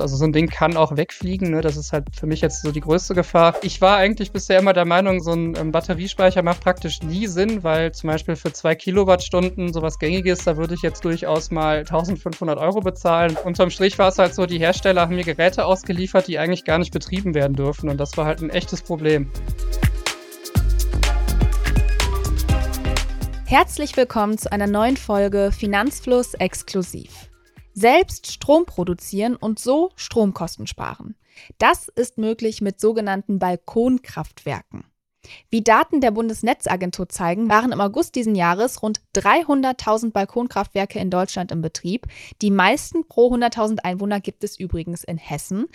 [0.00, 1.60] Also so ein Ding kann auch wegfliegen, ne?
[1.60, 3.56] das ist halt für mich jetzt so die größte Gefahr.
[3.62, 7.64] Ich war eigentlich bisher immer der Meinung, so ein ähm, Batteriespeicher macht praktisch nie Sinn,
[7.64, 12.60] weil zum Beispiel für zwei Kilowattstunden sowas gängiges, da würde ich jetzt durchaus mal 1500
[12.60, 13.36] Euro bezahlen.
[13.44, 16.78] Unterm Strich war es halt so, die Hersteller haben mir Geräte ausgeliefert, die eigentlich gar
[16.78, 19.28] nicht betrieben werden dürfen und das war halt ein echtes Problem.
[23.46, 27.28] Herzlich willkommen zu einer neuen Folge Finanzfluss exklusiv
[27.78, 31.14] selbst Strom produzieren und so Stromkosten sparen.
[31.58, 34.84] Das ist möglich mit sogenannten Balkonkraftwerken.
[35.50, 41.52] Wie Daten der Bundesnetzagentur zeigen, waren im August diesen Jahres rund 300.000 Balkonkraftwerke in Deutschland
[41.52, 42.06] im Betrieb.
[42.40, 45.66] Die meisten pro 100.000 Einwohner gibt es übrigens in Hessen.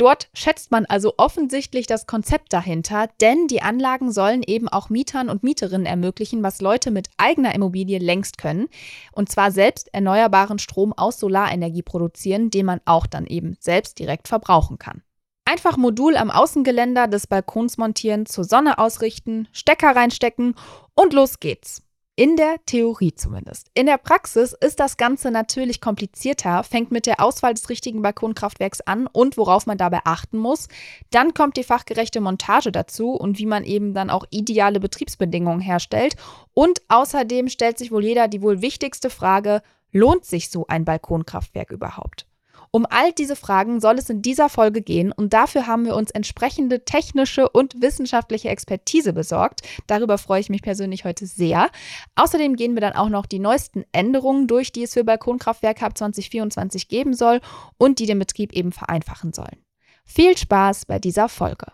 [0.00, 5.28] Dort schätzt man also offensichtlich das Konzept dahinter, denn die Anlagen sollen eben auch Mietern
[5.28, 8.68] und Mieterinnen ermöglichen, was Leute mit eigener Immobilie längst können,
[9.12, 14.26] und zwar selbst erneuerbaren Strom aus Solarenergie produzieren, den man auch dann eben selbst direkt
[14.26, 15.02] verbrauchen kann.
[15.44, 20.54] Einfach Modul am Außengeländer des Balkons montieren, zur Sonne ausrichten, Stecker reinstecken
[20.94, 21.82] und los geht's.
[22.20, 23.70] In der Theorie zumindest.
[23.72, 28.82] In der Praxis ist das Ganze natürlich komplizierter, fängt mit der Auswahl des richtigen Balkonkraftwerks
[28.82, 30.68] an und worauf man dabei achten muss.
[31.10, 36.16] Dann kommt die fachgerechte Montage dazu und wie man eben dann auch ideale Betriebsbedingungen herstellt.
[36.52, 41.70] Und außerdem stellt sich wohl jeder die wohl wichtigste Frage, lohnt sich so ein Balkonkraftwerk
[41.70, 42.26] überhaupt?
[42.72, 46.12] Um all diese Fragen soll es in dieser Folge gehen und dafür haben wir uns
[46.12, 49.62] entsprechende technische und wissenschaftliche Expertise besorgt.
[49.88, 51.70] Darüber freue ich mich persönlich heute sehr.
[52.14, 55.98] Außerdem gehen wir dann auch noch die neuesten Änderungen durch, die es für Balkonkraftwerke ab
[55.98, 57.40] 2024 geben soll
[57.76, 59.64] und die den Betrieb eben vereinfachen sollen.
[60.04, 61.66] Viel Spaß bei dieser Folge.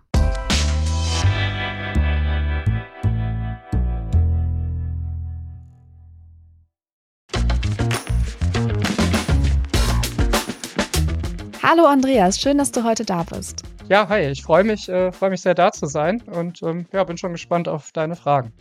[11.69, 13.65] Hallo Andreas, schön, dass du heute da bist.
[13.89, 17.03] Ja, hi, ich freue mich, äh, freue mich sehr da zu sein und ähm, ja,
[17.03, 18.53] bin schon gespannt auf deine Fragen.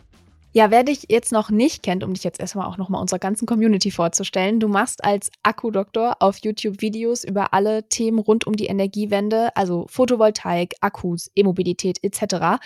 [0.56, 3.44] Ja, wer dich jetzt noch nicht kennt, um dich jetzt erstmal auch nochmal unserer ganzen
[3.44, 8.64] Community vorzustellen, du machst als Akkudoktor auf YouTube Videos über alle Themen rund um die
[8.64, 12.58] Energiewende, also Photovoltaik, Akkus, E-Mobilität etc.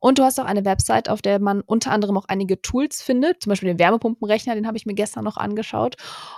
[0.00, 3.44] Und du hast auch eine Website, auf der man unter anderem auch einige Tools findet,
[3.44, 5.94] zum Beispiel den Wärmepumpenrechner, den habe ich mir gestern noch angeschaut.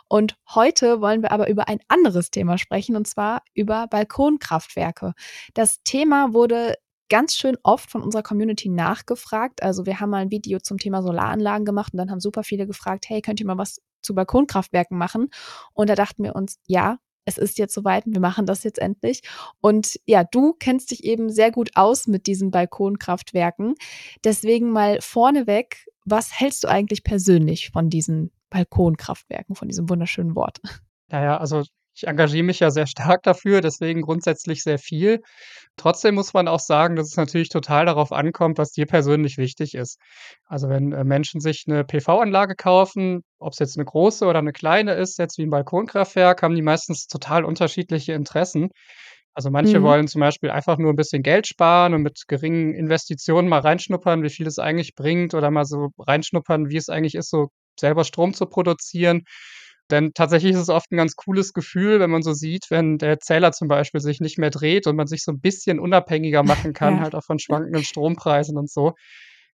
[0.08, 5.14] Und heute wollen wir aber über ein anderes Thema sprechen, und zwar über Balkonkraftwerke.
[5.54, 6.74] Das Thema wurde
[7.08, 9.62] ganz schön oft von unserer Community nachgefragt.
[9.62, 12.66] Also wir haben mal ein Video zum Thema Solaranlagen gemacht und dann haben super viele
[12.66, 15.30] gefragt, hey, könnt ihr mal was zu Balkonkraftwerken machen?
[15.72, 19.20] Und da dachten wir uns, ja, es ist jetzt soweit, wir machen das jetzt endlich.
[19.60, 23.74] Und ja, du kennst dich eben sehr gut aus mit diesen Balkonkraftwerken.
[24.24, 30.60] Deswegen mal vorneweg, was hältst du eigentlich persönlich von diesen Balkonkraftwerken, von diesem wunderschönen Wort?
[31.10, 31.64] Naja, also
[31.98, 35.20] ich engagiere mich ja sehr stark dafür, deswegen grundsätzlich sehr viel.
[35.76, 39.74] Trotzdem muss man auch sagen, dass es natürlich total darauf ankommt, was dir persönlich wichtig
[39.74, 39.98] ist.
[40.46, 44.52] Also wenn äh, Menschen sich eine PV-Anlage kaufen, ob es jetzt eine große oder eine
[44.52, 48.70] kleine ist, jetzt wie ein Balkonkraftwerk, haben die meistens total unterschiedliche Interessen.
[49.34, 49.84] Also manche mhm.
[49.84, 54.22] wollen zum Beispiel einfach nur ein bisschen Geld sparen und mit geringen Investitionen mal reinschnuppern,
[54.22, 57.48] wie viel es eigentlich bringt, oder mal so reinschnuppern, wie es eigentlich ist, so
[57.78, 59.22] selber Strom zu produzieren.
[59.90, 63.20] Denn tatsächlich ist es oft ein ganz cooles Gefühl, wenn man so sieht, wenn der
[63.20, 66.72] Zähler zum Beispiel sich nicht mehr dreht und man sich so ein bisschen unabhängiger machen
[66.74, 67.02] kann, ja.
[67.02, 68.94] halt auch von schwankenden Strompreisen und so.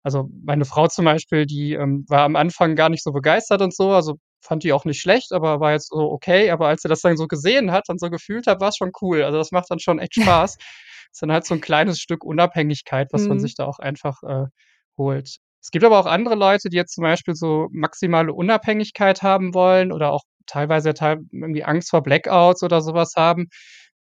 [0.02, 3.74] Also meine Frau zum Beispiel, die ähm, war am Anfang gar nicht so begeistert und
[3.74, 6.52] so, also fand die auch nicht schlecht, aber war jetzt so okay.
[6.52, 8.92] Aber als sie das dann so gesehen hat und so gefühlt hat, war es schon
[9.02, 9.24] cool.
[9.24, 10.58] Also das macht dann schon echt Spaß.
[11.12, 13.30] ist dann halt so ein kleines Stück Unabhängigkeit, was mhm.
[13.30, 14.46] man sich da auch einfach äh,
[14.98, 15.38] holt.
[15.64, 19.94] Es gibt aber auch andere Leute, die jetzt zum Beispiel so maximale Unabhängigkeit haben wollen
[19.94, 23.48] oder auch teilweise irgendwie Angst vor Blackouts oder sowas haben.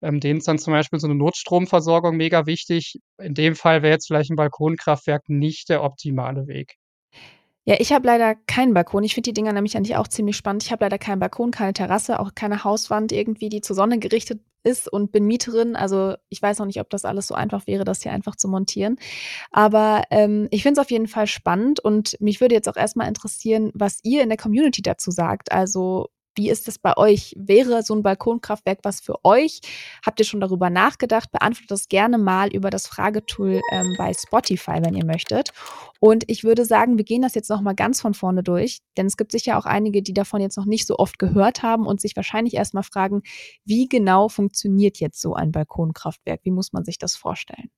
[0.01, 2.99] Ähm, denen ist dann zum Beispiel so eine Notstromversorgung mega wichtig.
[3.17, 6.75] In dem Fall wäre jetzt vielleicht ein Balkonkraftwerk nicht der optimale Weg.
[7.63, 9.05] Ja, ich habe leider keinen Balkon.
[9.05, 10.63] Ich finde die Dinger nämlich eigentlich auch ziemlich spannend.
[10.63, 14.41] Ich habe leider keinen Balkon, keine Terrasse, auch keine Hauswand irgendwie, die zur Sonne gerichtet
[14.63, 15.75] ist und bin Mieterin.
[15.75, 18.47] Also ich weiß noch nicht, ob das alles so einfach wäre, das hier einfach zu
[18.47, 18.97] montieren.
[19.51, 23.07] Aber ähm, ich finde es auf jeden Fall spannend und mich würde jetzt auch erstmal
[23.07, 25.51] interessieren, was ihr in der Community dazu sagt.
[25.51, 27.33] Also wie ist es bei euch?
[27.37, 29.61] Wäre so ein Balkonkraftwerk was für euch?
[30.05, 31.31] Habt ihr schon darüber nachgedacht?
[31.31, 35.51] Beantwortet das gerne mal über das Fragetool ähm, bei Spotify, wenn ihr möchtet.
[35.99, 39.17] Und ich würde sagen, wir gehen das jetzt nochmal ganz von vorne durch, denn es
[39.17, 42.15] gibt sicher auch einige, die davon jetzt noch nicht so oft gehört haben und sich
[42.15, 43.21] wahrscheinlich erstmal fragen,
[43.65, 46.41] wie genau funktioniert jetzt so ein Balkonkraftwerk?
[46.43, 47.69] Wie muss man sich das vorstellen?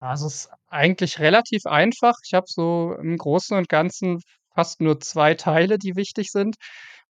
[0.00, 2.14] Also es ist eigentlich relativ einfach.
[2.24, 4.20] Ich habe so im Großen und Ganzen
[4.54, 6.56] fast nur zwei Teile, die wichtig sind.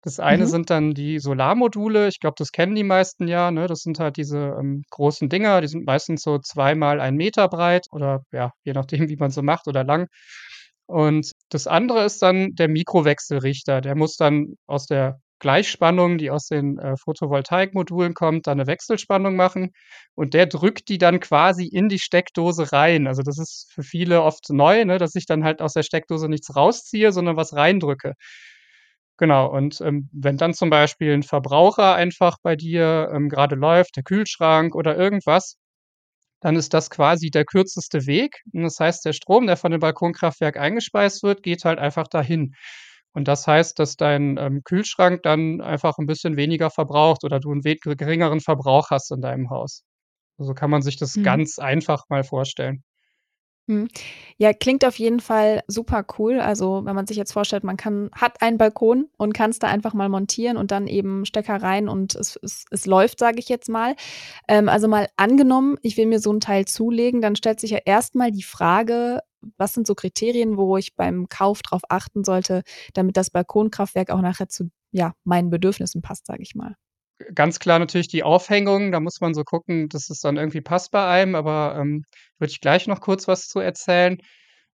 [0.03, 0.47] Das eine Mhm.
[0.47, 2.07] sind dann die Solarmodule.
[2.07, 3.67] Ich glaube, das kennen die meisten ja, ne?
[3.67, 7.47] Das sind halt diese, ähm, großen Dinger, die sind meistens so 2 mal 1 Meter
[7.49, 10.07] breit oder ja, je nachdem, wie man so macht oder lang.
[10.85, 13.81] Und das andere ist dann der Mikrowechselrichter.
[13.81, 19.35] Der muss dann aus der Gleichspannung, die aus den, äh, Photovoltaikmodulen kommt, dann 'ne Wechselspannung
[19.35, 19.71] machen
[20.15, 23.07] und der drückt die dann quasi in die Steckdose rein.
[23.07, 26.29] Also, das ist für viele oft neu, ne, dass ich dann halt aus der Steckdose
[26.29, 28.13] nichts rausziehe, sondern was reindrücke.
[29.19, 33.95] Genau, und, ähm, wenn dann zum Beispiel 'n Verbraucher einfach bei dir, ähm, grade läuft,
[33.95, 35.57] der Kühlschrank oder irgendwas,
[36.41, 38.41] dann ist das quasi der kürzeste Weg.
[38.53, 42.53] Und das heißt, der Strom, der von dem Balkonkraftwerk eingespeist wird, geht halt einfach dahin.
[43.13, 47.51] Und das heißt, dass dein, ähm, Kühlschrank dann einfach 'n bisschen weniger verbraucht oder du
[47.53, 49.83] 'n we geringeren Verbrauch hast in deinem Haus.
[50.39, 51.23] So kann man sich das Mhm.
[51.23, 52.83] ganz einfach mal vorstellen.
[53.69, 53.89] Mhm.
[54.37, 56.39] Ja, klingt auf jeden Fall super cool.
[56.39, 59.93] Also, wenn man sich jetzt vorstellt, man kann hat einen Balkon und kann's da einfach
[59.93, 63.67] mal montieren und dann eben Stecker rein und es es es läuft, sage ich jetzt
[63.69, 63.95] mal.
[64.47, 67.79] Ähm, also, mal angenommen, ich will mir so 'n Teil zulegen, dann stellt sich ja
[67.85, 69.21] erst mal die Frage:
[69.57, 74.21] Was sind so Kriterien, wo ich beim Kauf drauf achten sollte, damit das Balkonkraftwerk auch
[74.21, 76.75] nachher zu, ja, meinen Bedürfnissen passt, sage ich mal?
[77.33, 78.91] Ganz klar natürlich die Aufhängung.
[78.91, 82.03] Da muss man so gucken, dass es dann irgendwie passt bei einem, aber, ähm,
[82.37, 84.17] würde ich gleich noch kurz was zu erzählen.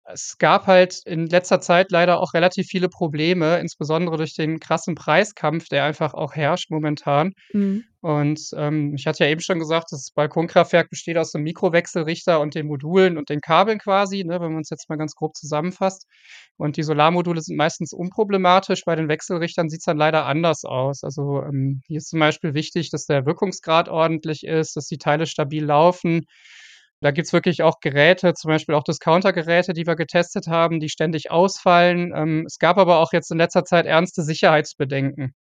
[0.10, 4.96] Es gab halt in letzter Zeit leider auch relativ viele Probleme, insbesondere durch den krassen
[4.96, 7.34] Preiskampf, der einfach auch herrscht momentan.
[7.52, 7.84] Mhm.
[8.00, 12.56] Und, ähm, ich hatte ja eben schon gesagt, das Balkonkraftwerk besteht aus 'nem Mikrowechselrichter und
[12.56, 16.06] den Modulen und den Kabeln quasi, ne, wenn man's jetzt mal ganz grob zusammenfasst.
[16.56, 18.84] Und die Solarmodule sind meistens unproblematisch.
[18.86, 21.04] Bei den Wechselrichtern sieht's dann leider anders aus.
[21.04, 25.26] Also, ähm, hier ist zum Beispiel wichtig, dass der Wirkungsgrad ordentlich ist, dass die Teile
[25.26, 26.22] stabil laufen.
[27.00, 31.30] Da gibt's wirklich auch Geräte, zum Beispiel auch Discountergeräte, die wir getestet haben, die ständig
[31.30, 32.12] ausfallen.
[32.16, 35.34] Ähm, es gab aber auch jetzt in letzter Zeit ernste Sicherheitsbedenken.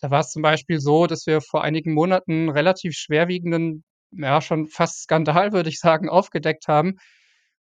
[0.00, 5.02] Da war's zum Beispiel so, dass wir vor einigen Monaten relativ schwerwiegenden, ja, schon fast
[5.02, 6.96] Skandal, würde ich sagen, aufgedeckt haben.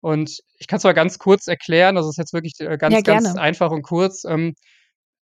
[0.01, 1.95] Und ich kann's mal ganz kurz erklären.
[1.95, 3.41] Das ist jetzt wirklich, äh, Ja, ganz, ganz gerne.
[3.41, 4.25] einfach und kurz.
[4.25, 4.53] Ähm,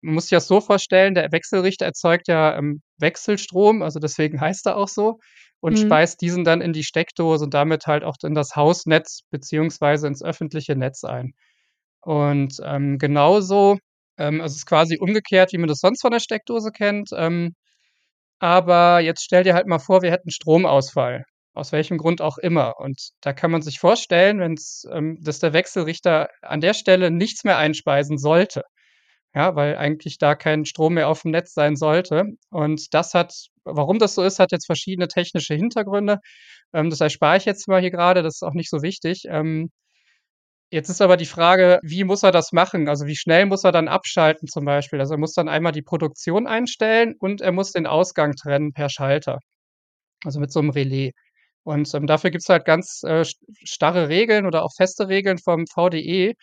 [0.06, 4.66] man muss sich das so vorstellen, der Wechselrichter erzeugt ja, ähm, Wechselstrom, also deswegen heißt
[4.68, 5.20] er auch so,
[5.62, 5.80] und Mhm.
[5.80, 10.24] speist diesen dann in die Steckdose und damit halt auch in das Hausnetz beziehungsweise ins
[10.24, 11.34] öffentliche Netz ein.
[12.02, 13.78] Und, ähm, genauso
[14.18, 17.10] ähm, es ist quasi umgekehrt, wie man das sonst von der Steckdose kennt.
[17.16, 17.56] Ähm,
[18.40, 22.74] aber jetzt stell dir halt mal vor, wir hätten Stromausfall, aus welchem Grund auch immer.
[22.80, 27.44] Und da kann man sich vorstellen, wenn's ähm, dass der Wechselrichter an der Stelle nichts
[27.44, 28.64] mehr einspeisen sollte,
[29.36, 32.26] ja, weil eigentlich da kein Strom mehr aufm Netz sein sollte.
[32.52, 33.34] Und das hat
[33.66, 36.20] warum das so ist, hat jetzt verschiedene technische Hintergründe.
[36.74, 39.24] Ähm, das erspare ich jetzt mal hier grade, das ist auch nicht so wichtig.
[39.30, 39.72] Ähm,
[40.72, 42.90] jetzt ist aber die Frage, wie muss er das machen?
[42.90, 45.00] Also, wie schnell muss er dann abschalten zum Beispiel?
[45.00, 48.90] Also, er muss dann einmal die Produktion einstellen und er muss den Ausgang trennen per
[48.90, 49.40] Schalter,
[50.26, 51.14] also mit so 'nem Relais.
[51.64, 55.66] Und, ähm, dafür gibt's halt ganz, äh, st starre Regeln oder auch feste Regeln vom
[55.68, 56.34] VDE.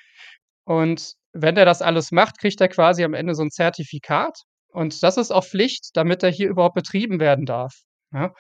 [0.66, 4.42] Und wenn der das alles macht, kriegt er quasi am Ende so 'n Zertifikat.
[4.68, 7.74] Und das ist auch Pflicht, damit er hier überhaupt betrieben werden darf,
[8.12, 8.32] ja?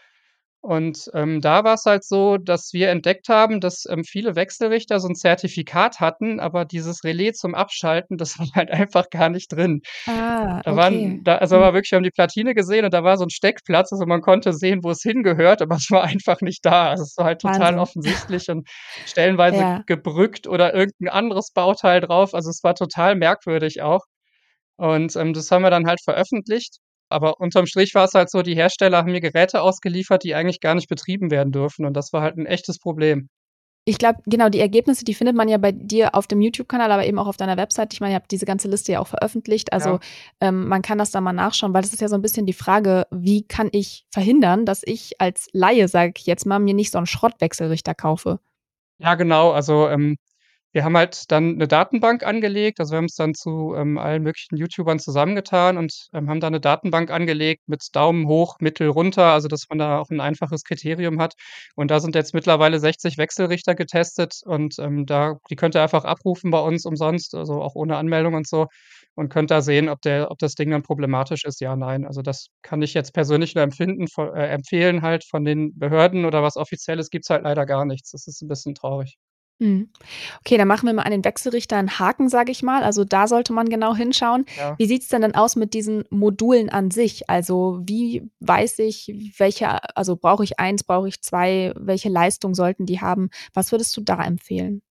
[0.64, 5.08] Und, ähm, da war's halt so, dass wir entdeckt haben, dass, ähm, viele Wechselrichter so
[5.08, 9.82] 'n Zertifikat hatten, aber dieses Relais zum Abschalten, das war halt einfach gar nicht drin.
[10.06, 10.76] Ah, Da okay.
[10.76, 11.60] waren da also, Mhm.
[11.60, 13.92] war wirklich wir haben die Platine gesehen und da war so 'n Steckplatz.
[13.92, 16.90] Also, man konnte sehen, wo es hingehört, aber es war einfach nicht da.
[16.90, 17.78] Also, es war halt total Wahnsinn.
[17.78, 18.68] offensichtlich und
[19.04, 19.84] stellenweise Ja.
[19.86, 22.34] gebrückt oder irgend 'n anderes Bauteil drauf.
[22.34, 24.02] Also, es war total merkwürdig auch.
[24.76, 26.78] Und, ähm, das haben wir dann halt veröffentlicht.
[27.12, 30.74] Aber unterm Strich war's halt so, die Hersteller haben mir Geräte ausgeliefert, die eigentlich gar
[30.74, 33.28] nicht betrieben werden dürfen und das war halt 'n echtes Problem.
[33.88, 37.04] Ich glaube, genau, die Ergebnisse, die findet man ja bei dir auf dem YouTube-Kanal, aber
[37.04, 37.92] eben auch auf deiner Website.
[37.92, 39.72] Ich meine, ihr habt diese ganze Liste ja auch veröffentlicht.
[39.72, 39.98] Also, Ja.
[40.40, 42.52] ähm, man kann das da mal nachschauen, weil das ist ja so 'n bisschen die
[42.52, 46.92] Frage: Wie kann ich verhindern, dass ich als Laie, sage ich jetzt mal, mir nicht
[46.92, 48.38] so 'n Schrottwechselrichter kaufe?
[49.00, 49.50] Ja, genau.
[49.52, 50.16] Also, ähm,
[50.72, 52.80] wir haben halt dann 'ne Datenbank angelegt.
[52.80, 56.50] Also, wir haben uns dann zu, ähm, allen möglichen YouTubern zusammengetan und, ähm, haben da
[56.50, 60.64] 'ne Datenbank angelegt mit Daumen hoch, Mittel, runter, also, dass man da auch 'n einfaches
[60.64, 61.34] Kriterium hat.
[61.76, 66.04] Und da sind jetzt mittlerweile 60 Wechselrichter getestet und, ähm, da die könnt ihr einfach
[66.04, 68.66] abrufen bei uns umsonst, also, auch ohne Anmeldung und so
[69.14, 72.06] und könnt da sehen, ob der ob das Ding dann problematisch ist, ja, nein.
[72.06, 75.24] Also, das kann ich jetzt persönlich nur empfinden vo äh, empfehlen halt.
[75.24, 78.10] Von den Behörden oder was Offizielles gibt's halt leider gar nichts.
[78.12, 79.16] Das ist 'n bisschen traurig.
[79.60, 79.88] Mhm.
[80.40, 82.82] Okay, dann machen wir mal an den Wechselrichter 'n Haken, sage ich mal.
[82.82, 84.44] Also, da sollte man genau hinschauen.
[84.56, 84.74] Ja.
[84.78, 87.28] Wie sieht's denn dann aus mit diesen Modulen an sich?
[87.30, 91.72] Also, wie weiß ich, welche also, brauche ich 1, brauche ich 2?
[91.76, 93.30] Welche Leistung sollten die haben?
[93.54, 94.82] Was würdest du da empfehlen?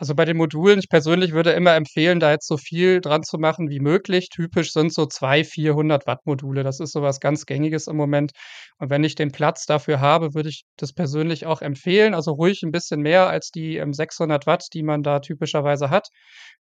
[0.00, 3.38] Also, bei den Modulen ich persönlich würde immer empfehlen, da jetzt so viel dran zu
[3.38, 4.28] machen wie möglich.
[4.28, 6.64] Typisch sind so 2, 400 Watt Module.
[6.64, 8.32] Das ist so was ganz Gängiges im Moment.
[8.78, 12.12] Und wenn ich den Platz dafür habe, würde ich das persönlich auch empfehlen.
[12.14, 16.08] Also, ruhig 'n bisschen mehr als die, ähm, 600 Watt, die man da typischerweise hat.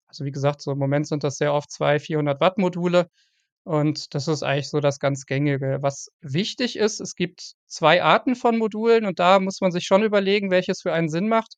[0.08, 3.08] Also, wie gesagt, so im Moment sind das sehr oft 2, 400 Watt Module.
[3.66, 5.80] Und das ist eigentlich so das ganz Gängige.
[5.82, 10.04] Was wichtig ist, es gibt 2 Arten von Modulen und da muss man sich schon
[10.04, 11.56] überlegen, welches für einen Sinn macht.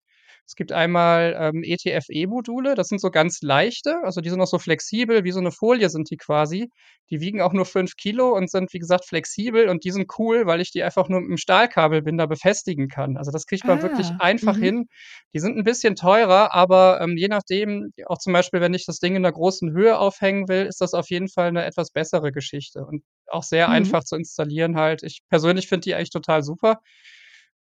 [0.50, 4.60] Es gibt einmal, ähm, ETF-E-Module, das sind so ganz leichte, also die sind auch so
[4.60, 6.70] flexibel, wie so 'ne Folie sind die quasi.
[7.10, 10.46] Die wiegen auch nur 5 Kilo und sind, wie gesagt, flexibel und die sind cool,
[10.46, 13.18] weil ich die einfach nur mit'm Stahlkabelbinder befestigen kann.
[13.18, 14.60] Also, das kriegt man wirklich Ah, einfach mhm.
[14.60, 14.88] hin.
[15.34, 19.00] Die sind 'n bisschen teurer, aber, ähm, je nachdem auch zum Beispiel, wenn ich das
[19.00, 22.32] Ding in 'ner großen Höhe aufhängen will, ist das auf jeden Fall 'ne etwas bessere
[22.32, 23.96] Geschichte und auch sehr Mhm.
[23.96, 25.02] einfach zu installieren halt.
[25.04, 26.80] Ich persönlich finde die eigentlich total super.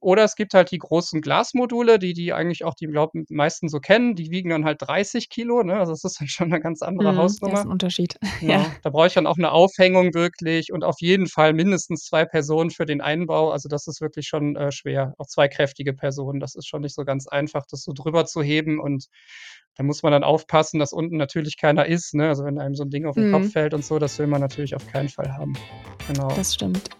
[0.04, 3.70] Oder es gibt halt die großen Glasmodule, die die eigentlich auch die glaube, m meisten
[3.70, 4.16] so kennen.
[4.16, 5.78] Die wiegen dann halt 30 Kilo, ne?
[5.80, 7.66] Also, das ist dann schon 'ne ganz andere Mhm, ja, ist Hausnummer.
[7.66, 8.18] 'n Unterschied.
[8.40, 8.62] Ja.
[8.62, 8.76] Genau.
[8.84, 12.72] Da brauche ich dann auch 'ne Aufhängung wirklich und auf jeden Fall mindestens 2 Personen
[12.72, 13.52] für den Einbau.
[13.52, 15.14] Also, das ist wirklich schon, äh, schwer.
[15.20, 16.40] Auch 2 kräftige Personen.
[16.42, 19.08] Das ist schon nicht so ganz einfach, das so drüber zu heben und
[19.78, 22.30] da muss man dann aufpassen, dass unten natürlich keiner ist, ne?
[22.30, 23.54] Also, wenn einem so 'n Ding auf 'n Kopf Mhm.
[23.54, 25.60] fällt und so, das will man natürlich auf keinen Fall haben.
[26.08, 26.38] Genau.
[26.38, 26.92] Das stimmt.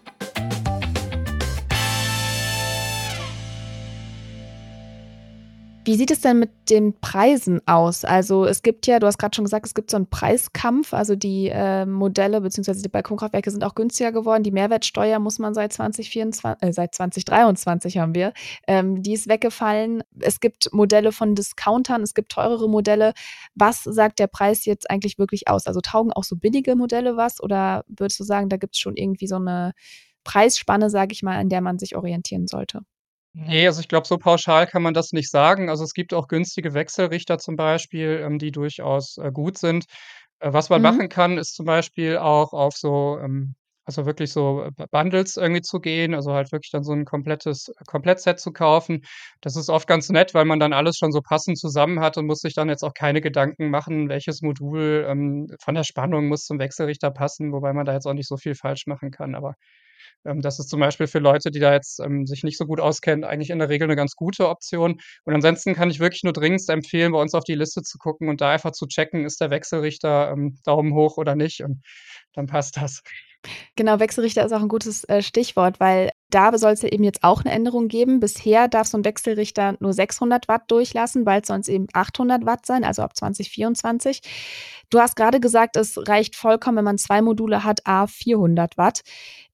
[5.86, 8.06] Wie sieht es denn mit den Preisen aus?
[8.06, 10.94] Also, es gibt ja du hast grad schon gesagt, es gibt so 'n Preiskampf.
[10.94, 14.42] Also, die, äh, Modelle beziehungsweise die Balkonkraftwerke sind auch günstiger geworden.
[14.44, 18.32] Die Mehrwertsteuer muss man seit 2024 äh, seit 2023 haben wir
[18.66, 20.02] ähm, die ist weggefallen.
[20.20, 23.12] Es gibt Modelle von Discountern, es gibt teurere Modelle.
[23.54, 25.66] Was sagt der Preis jetzt eigentlich wirklich aus?
[25.66, 29.26] Also, taugen auch so billige Modelle was oder würdest du sagen, da gibt's schon irgendwie
[29.26, 29.72] so 'ne
[30.24, 32.80] Preisspanne, sage ich mal, an der man sich orientieren sollte?
[33.36, 35.68] Ne, also, ich glaube, so pauschal kann man das nicht sagen.
[35.68, 39.86] Also, es gibt auch günstige Wechselrichter zum Beispiel, ähm, die durchaus, äh, gut sind.
[40.38, 40.82] Äh, was man Mhm.
[40.82, 43.54] machen kann, ist zum Beispiel auch auf so, ähm
[43.86, 47.70] also, wirklich so B Bundles irgendwie zu gehen, also, halt wirklich dann so 'n komplettes
[47.86, 49.02] Komplettset zu kaufen.
[49.42, 52.24] Das ist oft ganz nett, weil man dann alles schon so passend zusammen hat und
[52.26, 56.44] muss sich dann jetzt auch keine Gedanken machen, welches Modul, ähm, von der Spannung muss
[56.46, 59.34] zum Wechselrichter passen, wobei man da jetzt auch nicht so viel falsch machen kann.
[59.34, 59.54] Aber,
[60.26, 62.80] ähm, das ist zum Beispiel für Leute, die da jetzt, ähm, sich nicht so gut
[62.80, 65.00] auskennen, eigentlich in der Regel 'ne ganz gute Option.
[65.24, 68.28] Und ansonsten kann ich wirklich nur dringendst empfehlen, bei uns auf die Liste zu gucken
[68.28, 71.82] und da einfach zu checken, ist der Wechselrichter, ähm, Daumen hoch oder nicht und
[72.34, 73.02] dann passt das.
[73.76, 77.44] Genau, Wechselrichter ist auch 'n gutes, äh, Stichwort, weil da soll's ja eben jetzt auch
[77.44, 78.20] 'ne Änderung geben.
[78.20, 82.84] Bisher darf so 'n Wechselrichter nur 600 Watt durchlassen, bald sollen's eben 800 Watt sein,
[82.84, 84.20] also, ab 2024.
[84.90, 89.02] Du hast grade gesagt, es reicht vollkommen, wenn man 2 Module hat, à 400 Watt.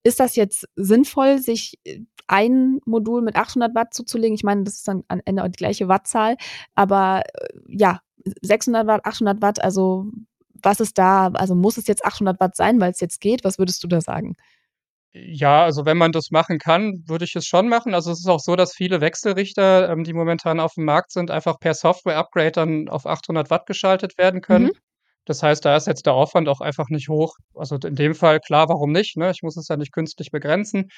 [0.03, 4.35] Ist das jetzt sinnvoll, sich, äh, ein Modul mit 800 Watt zuzulegen?
[4.37, 6.37] Ich meine, das ist dann am Ende auch die gleiche Wattzahl,
[6.75, 8.01] aber, äh, ja,
[8.43, 10.07] 600 Watt, 800 Watt, also,
[10.63, 13.45] was ist da also, muss es jetzt 800 Watt sein, weil's jetzt geht?
[13.45, 14.37] Was würdest du da sagen?
[15.15, 17.95] Ja, also, wenn man das machen kann, würde ich es schon machen.
[17.95, 21.59] Also, es ist auch so, dass viele Wechselrichter, ähm, die momentan auf'm Markt sind, einfach
[21.59, 24.67] per Software-Upgrade dann auf 800 Watt geschaltet werden können.
[24.67, 24.73] Mhm.
[25.25, 27.35] Das heißt, da ist jetzt der Aufwand auch einfach nicht hoch.
[27.55, 29.31] Also, in dem Fall klar, warum nicht, ne?
[29.33, 30.89] Ich muss es ja nicht künstlich begrenzen.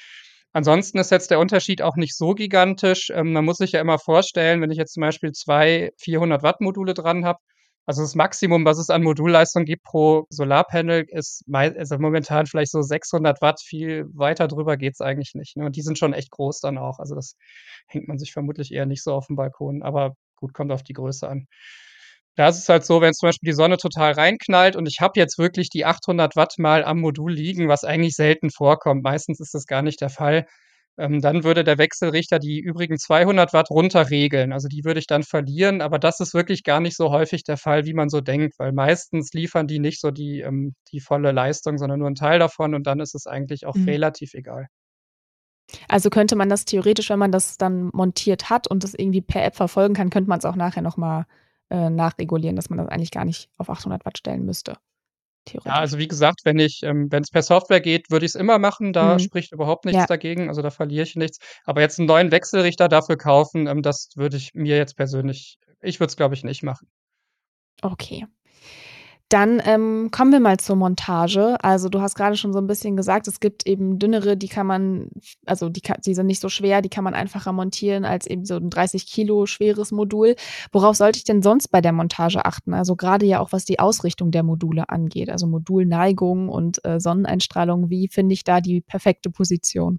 [0.53, 3.09] Ansonsten ist jetzt der Unterschied auch nicht so gigantisch.
[3.13, 6.61] Ähm, man muss sich ja immer vorstellen, wenn ich jetzt zum Beispiel 2 400 Watt
[6.61, 7.39] Module dran habe
[7.85, 12.81] also, das Maximum, was es an Modulleistung gibt pro Solarpanel, ist also, momentan vielleicht so
[12.81, 13.61] 600 Watt.
[13.61, 15.65] Viel weiter drüber geht's eigentlich nicht, ne?
[15.65, 16.99] Und die sind schon echt groß dann auch.
[16.99, 17.35] Also, das
[17.87, 20.93] hängt man sich vermutlich eher nicht so auf 'n Balkon, aber gut, kommt auf die
[20.93, 21.47] Größe an.
[22.37, 25.19] Da ist es halt so, wenn zum Beispiel die Sonne total reinknallt und ich habe
[25.19, 29.53] jetzt wirklich die 800 Watt mal am Modul liegen, was eigentlich selten vorkommt, meistens ist
[29.55, 30.47] das gar nicht der Fall,
[30.97, 34.53] ähm, dann würde der Wechselrichter die übrigen 200 Watt runterregeln.
[34.53, 37.57] Also, die würde ich dann verlieren, aber das ist wirklich gar nicht so häufig der
[37.57, 41.31] Fall, wie man so denkt, weil meistens liefern die nicht so die, ähm die volle
[41.31, 43.85] Leistung, sondern nur 'n Teil davon und dann ist es eigentlich auch Mhm.
[43.87, 44.67] relativ egal.
[45.89, 49.43] Also, könnte man das theoretisch, wenn man das dann montiert hat und das irgendwie per
[49.43, 51.25] App verfolgen kann, könnte man's auch nachher noch mal,
[51.69, 54.77] äh, nachregulieren, dass man das eigentlich gar nicht auf 800 Watt stellen müsste,
[55.65, 58.91] Ja, also, wie gesagt, wenn ich ähm, wenn's per Software geht, würde ich's immer machen.
[58.91, 59.19] Da Mhm.
[59.19, 60.07] spricht überhaupt nichts Ja.
[60.07, 60.49] dagegen.
[60.49, 61.37] Also, da verliere ich nichts.
[61.63, 65.99] Aber jetzt 'n neuen Wechselrichter dafür kaufen, ähm, das würde ich mir jetzt persönlich ich
[65.99, 66.87] würde es, glaube ich, nicht machen.
[67.83, 68.25] Okay.
[69.33, 71.57] Dann, ähm, kommen wir mal zur Montage.
[71.63, 74.67] Also, du hast grade schon so 'n bisschen gesagt, es gibt eben dünnere, die kann
[74.67, 75.07] man
[75.47, 78.53] also, die die sind nicht so schwer, die kann man einfacher montieren als eben so
[78.57, 80.35] 'n 30 Kilo schweres Modul.
[80.71, 82.75] Worauf sollte ich denn sonst bei der Montage achten?
[82.75, 87.89] Also, grade ja auch, was die Ausrichtung der Module angeht, also, Modulneigung und, äh, Sonneneinstrahlung.
[87.89, 89.97] Wie finde ich da die perfekte Position?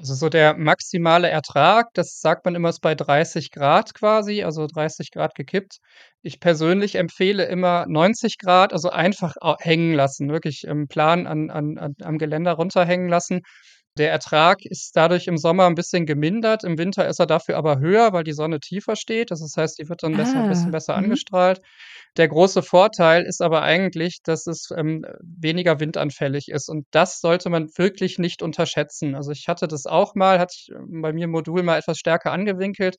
[0.00, 4.68] Also, so der maximale Ertrag, das sagt man immer, ist bei 30 Grad quasi, also
[4.68, 5.78] 30 Grad gekippt.
[6.22, 11.78] Ich persönlich empfehle immer 90 Grad, also einfach hängen lassen, wirklich im Plan an an
[11.78, 13.40] an am Geländer runterhängen lassen.
[13.98, 17.80] Der Ertrag ist dadurch im Sommer 'n bisschen gemindert, im Winter ist er dafür aber
[17.80, 19.30] höher, weil die Sonne tiefer steht.
[19.30, 20.96] Das heißt, die wird dann besser bisschen Ah, besser mhm.
[20.96, 21.60] angestrahlt.
[22.16, 27.50] Der große Vorteil ist aber eigentlich, dass es, ähm, weniger windanfällig ist und das sollte
[27.50, 29.14] man wirklich nicht unterschätzen.
[29.14, 30.70] Also, ich hatte das auch mal hatte ich
[31.02, 32.96] bei mir im Modul mal etwas stärker angewinkelt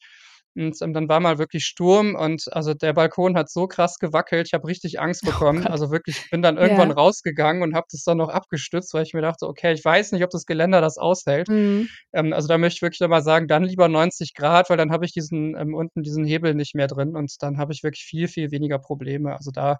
[0.59, 4.47] und, ähm, dann war mal wirklich Sturm und also, der Balkon hat so krass gewackelt,
[4.47, 5.65] ich habe richtig Angst Oh bekommen.
[5.65, 5.69] Gott.
[5.69, 6.93] Also, wirklich, ich bin dann irgendwann Ja.
[6.93, 10.23] rausgegangen und habe das dann noch abgestützt, weil ich mir dachte: „Okay, ich weiß nicht,
[10.23, 11.89] ob das Geländer das aushält.“ Mhm.
[12.13, 14.91] Ähm, also, da möchte ich wirklich noch mal sagen, dann lieber 90 Grad, weil dann
[14.91, 18.03] habe ich diesen ähm, unten diesen Hebel nicht mehr drin und dann habe ich wirklich
[18.03, 19.33] viel, viel weniger Probleme.
[19.35, 19.77] Also, da,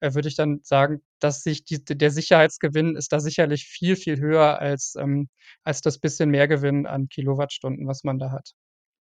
[0.00, 4.18] äh, würde ich dann sagen, dass sich die der Sicherheitsgewinn ist da sicherlich viel, viel
[4.20, 5.28] höher als ähm,
[5.64, 8.52] als das bisschen Mehrgewinn an Kilowattstunden, was man da hat.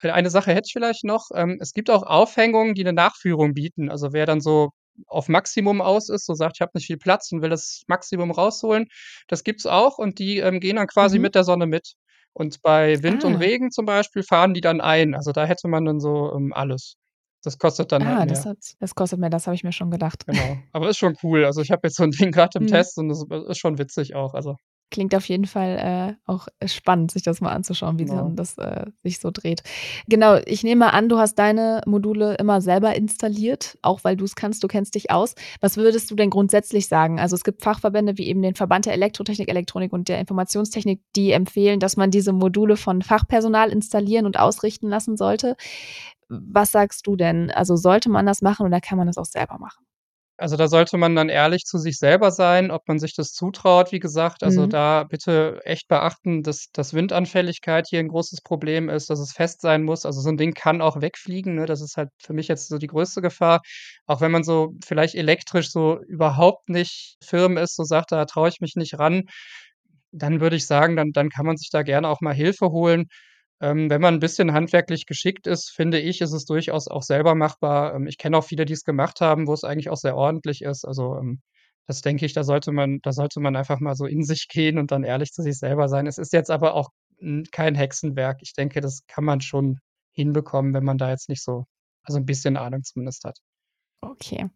[0.04, 3.54] Äh, eine Sache hätte ich vielleicht noch, ähm, es gibt auch Aufhängungen, die 'ne Nachführung
[3.54, 3.90] bieten.
[3.90, 4.70] Also, wer dann so
[5.08, 8.30] auf Maximum aus ist, so sagt: „Ich habe nicht viel Platz und will das Maximum
[8.30, 8.86] rausholen“,
[9.28, 11.20] das gibt's auch und die, ähm, gehen dann quasi Mhm.
[11.20, 11.94] mit der Sonne mit.
[12.32, 13.40] Und bei Wind und Ah.
[13.40, 15.14] Regen zum Beispiel fahren die dann ein.
[15.14, 16.96] Also, da hätte man dann so, ähm, alles.
[17.42, 18.46] Das kostet dann halt Ah, das mehr.
[18.46, 20.26] hat das kostet mehr, das habe ich mir schon gedacht.
[20.26, 20.64] Genau.
[20.72, 21.44] Aber ist schon cool.
[21.44, 22.66] Also, ich habe jetzt so 'n Ding grad im Mhm.
[22.66, 24.56] Test und das ist schon witzig auch, also
[24.94, 28.30] Klingt auf jeden Fall, äh, auch spannend, sich das mal anzuschauen, wie Genau.
[28.36, 29.64] das, äh, sich so dreht.
[30.06, 34.62] Genau, ich nehme an, du hast deine Module immer selber installiert, auch weil du's kannst,
[34.62, 35.34] du kennst dich aus.
[35.60, 37.18] Was würdest du denn grundsätzlich sagen?
[37.18, 41.32] Also, es gibt Fachverbände wie eben den Verband der Elektrotechnik, Elektronik und der Informationstechnik, die
[41.32, 45.56] empfehlen, dass man diese Module von Fachpersonal installieren und ausrichten lassen sollte.
[46.28, 47.50] Was sagst du denn?
[47.50, 49.83] Also, sollte man das machen oder kann man das auch selber machen?
[50.38, 53.92] Also, da sollte man dann ehrlich zu sich selber sein, ob man sich das zutraut,
[53.92, 54.42] wie gesagt.
[54.42, 54.66] Also, Mhm.
[54.66, 59.60] da bitte echt beachten, dass dass Windanfälligkeit hier 'n großes Problem ist, dass es fest
[59.60, 60.04] sein muss.
[60.04, 61.66] Also, so 'n Ding kann auch wegfliegen, ne?
[61.66, 63.60] Das ist halt für mich jetzt so die größte Gefahr.
[64.06, 68.48] Auch wenn man so vielleicht elektrisch so überhaupt nicht firm ist, so sagt: „Da traue
[68.48, 69.22] ich mich nicht ran“,
[70.12, 73.06] dann würde ich sagen, dann dann kann man sich da gerne auch mal Hilfe holen.
[73.64, 77.34] Ähm, wenn man 'n bisschen handwerklich geschickt ist, finde ich, ist es durchaus auch selber
[77.34, 77.94] machbar.
[77.94, 80.84] Ähm, ich kenne auch viele, die's gemacht haben, wo es eigentlich auch sehr ordentlich ist.
[80.86, 81.40] Also, ähm,
[81.86, 84.78] das denke ich, da sollte man da sollte man einfach mal so in sich gehen
[84.78, 86.06] und dann ehrlich zu sich selber sein.
[86.06, 86.90] Es ist jetzt aber auch,
[87.52, 88.38] kein Hexenwerk.
[88.42, 89.78] Ich denke, das kann man schon
[90.12, 91.64] hinbekommen, wenn man da jetzt nicht so
[92.04, 93.38] also, 'n bisschen Ahnung zumindest hat.
[94.02, 94.50] Okay.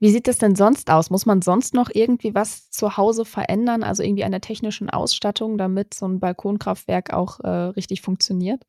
[0.00, 1.10] Wie sieht das denn sonst aus?
[1.10, 5.58] Muss man sonst noch irgendwie was zu Hause verändern, also, irgendwie an der technischen Ausstattung,
[5.58, 8.64] damit so 'n Balkonkraftwerk auch, äh, richtig funktioniert?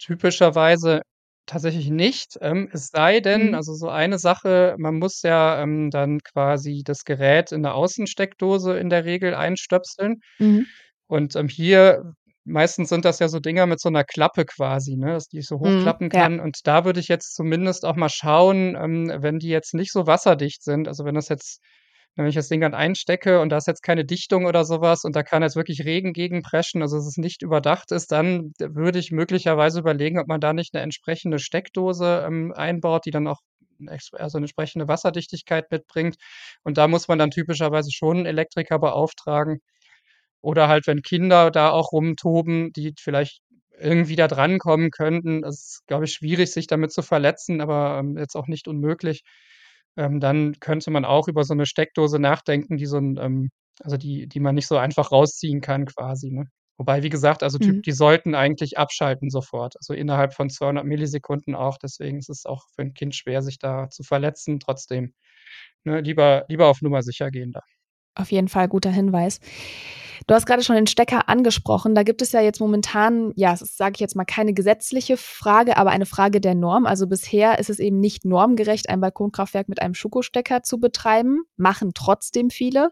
[0.00, 1.02] Typischerweise
[1.46, 3.54] tatsächlich nicht, ähm, es sei denn Mhm.
[3.54, 8.76] also, so eine Sache, man muss ja, ähm, dann quasi das Gerät in 'ne Außensteckdose
[8.78, 10.20] in der Regel einstöpseln.
[10.40, 10.74] Mhm.
[11.06, 15.12] Und, ähm, hier meistens sind das ja so Dinger mit so 'ner Klappe quasi, ne,
[15.14, 16.28] dass die ich so Mhm, hochklappen ja.
[16.28, 16.40] kann.
[16.40, 20.06] Und da würde ich jetzt zumindest auch mal schauen, ähm, wenn die jetzt nicht so
[20.06, 21.60] wasserdicht sind, also, wenn das jetzt
[22.16, 25.04] wenn ich das Ding dann einstecke und da ist jetzt keine Dichtung oder so was
[25.04, 28.52] und da kann jetzt wirklich Regen gegen preschen, also, dass es nicht überdacht ist, dann
[28.60, 33.26] würde ich möglicherweise überlegen, ob man da nicht 'ne entsprechende Steckdose, ähm, einbaut, die dann
[33.28, 33.40] auch
[34.16, 36.16] also, 'ne entsprechende Wasserdichtigkeit mitbringt.
[36.64, 39.60] Und da muss man dann typischerweise schon 'n Elektriker beauftragen.
[40.44, 43.40] Oder halt, wenn Kinder da auch rumtoben, die vielleicht
[43.80, 45.44] irgendwie da drankommen könnten.
[45.44, 49.22] Es ist, glaube ich, schwierig, sich damit zu verletzen, aber, ähm, jetzt auch nicht unmöglich.
[49.96, 53.50] Ähm, dann könnte man auch über so 'ne Steckdose nachdenken, die so 'n ähm,
[53.82, 56.46] also, die die man nicht so einfach rausziehen kann quasi, ne?
[56.78, 57.84] Wobei, wie gesagt, also, Typ Mhm.
[57.84, 61.78] die sollten eigentlich abschalten sofort, also, innerhalb von 200 Millisekunden auch.
[61.78, 64.60] Deswegen ist es auch für 'n Kind schwer, sich da zu verletzen.
[64.60, 65.14] Trotzdem,
[65.84, 67.62] ne, lieber lieber auf Nummer sicher gehen da.
[68.14, 69.40] Auf jeden Fall guter Hinweis.
[70.26, 71.94] Du hast grade schon den Stecker angesprochen.
[71.94, 75.90] Da gibt es ja jetzt momentan, ja, sage ich jetzt mal, keine gesetzliche Frage, aber
[75.90, 76.86] eine Frage der Norm.
[76.86, 81.92] Also, bisher ist es eben nicht normgerecht, ein Balkonkraftwerk mit einem Schuko-Stecker zu betreiben, machen
[81.94, 82.90] trotzdem viele.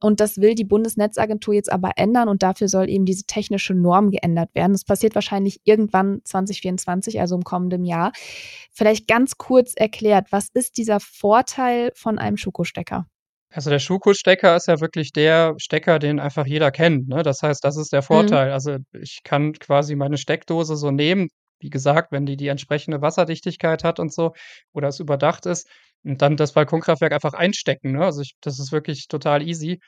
[0.00, 4.10] Und das will die Bundesnetzagentur jetzt aber ändern und dafür soll eben diese technische Norm
[4.10, 4.72] geändert werden.
[4.72, 8.12] Das passiert wahrscheinlich irgendwann 2024, also, im kommenden Jahr.
[8.72, 13.06] Vielleicht ganz kurz erklärt, was ist dieser Vorteil von einem Schuko-Stecker?
[13.52, 17.24] Also, der Schuko-Stecker ist ja wirklich der Stecker, den einfach jeder kennt, ne?
[17.24, 18.40] Das heißt, das ist der Mhm.
[18.40, 18.52] Vorteil.
[18.52, 23.82] Also, ich kann quasi meine Steckdose so nehmen, wie gesagt, wenn die die entsprechende Wasserdichtigkeit
[23.82, 24.32] hat und so
[24.72, 25.68] oder es überdacht ist
[26.04, 28.04] und dann das Balkonkraftwerk einfach einstecken, ne?
[28.04, 29.80] Also, ich das ist wirklich total easy.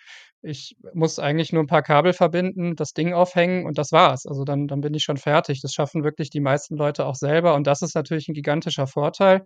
[0.42, 4.26] Ich muss eigentlich nur 'n paar Kabel verbinden, das Ding aufhängen und das war's.
[4.26, 5.60] Also, dann dann bin ich schon fertig.
[5.62, 9.42] Das schaffen wirklich die meisten Leute auch selber und das ist natürlich 'n gigantischer Vorteil.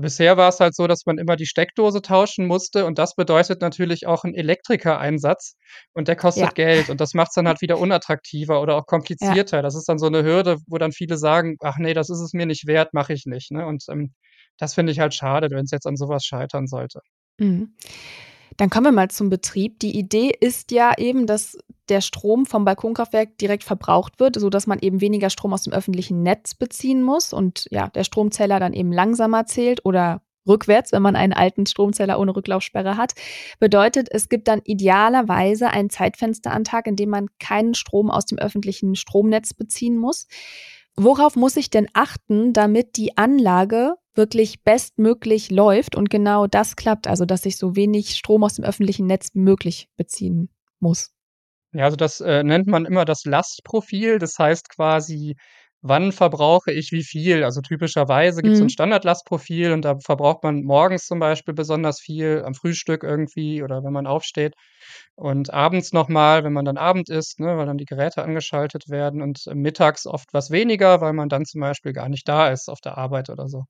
[0.00, 4.06] Bisher war's halt so, dass man immer die Steckdose tauschen musste und das bedeutet natürlich
[4.06, 5.56] auch 'n Elektrikereinsatz
[5.92, 6.48] und der Ja.
[6.48, 8.86] kostet Geld und das macht's dann halt wieder unattraktiver oder auch
[9.20, 9.38] Ja.
[9.42, 9.60] komplizierter.
[9.60, 12.32] Das ist dann so 'ne Hürde, wo dann viele sagen: „Ach ne, das ist es
[12.32, 13.66] mir nicht wert, mache ich nicht“, ne?
[13.66, 14.14] Und, ähm,
[14.56, 17.00] das finde ich halt schade, wenn's jetzt an so was scheitern sollte.
[17.40, 17.68] Mhm.
[18.56, 19.78] Dann kommen wir mal zum Betrieb.
[19.80, 21.58] Die Idee ist ja eben, dass
[21.88, 26.22] der Strom vom Balkonkraftwerk direkt verbraucht wird, sodass man eben weniger Strom aus dem öffentlichen
[26.22, 31.14] Netz beziehen muss und, ja, der Stromzähler dann eben langsamer zählt oder rückwärts, wenn man
[31.14, 33.12] einen alten Stromzähler ohne Rücklaufsperre hat.
[33.60, 38.26] Bedeutet, es gibt dann idealerweise ein Zeitfenster am Tag, in dem man keinen Strom aus
[38.26, 40.26] dem öffentlichen Stromnetz beziehen muss.
[41.00, 47.06] Worauf muss ich denn achten, damit die Anlage wirklich bestmöglich läuft und genau das klappt,
[47.06, 50.48] also, dass ich so wenig Strom aus dem öffentlichen Netz wie möglich beziehen
[50.80, 51.12] muss?
[51.72, 54.18] Ja, also, das, äh, nennt man immer das Lastprofil.
[54.18, 55.36] Das heißt quasi,
[55.82, 57.44] wann verbrauche ich wie viel?
[57.44, 58.70] Also, typischerweise gibt's so 'n Mhm.
[58.70, 63.92] Standardlastprofil und da verbraucht man morgens zum Beispiel besonders viel, am Frühstück irgendwie oder wenn
[63.92, 64.54] man aufsteht
[65.16, 68.88] und abends noch mal, wenn man dann Abend isst, ne, weil dann die Geräte angeschaltet
[68.90, 72.68] werden und, mittags oft was weniger, weil man dann zum Beispiel gar nicht da ist
[72.70, 73.64] auf der Arbeit oder so.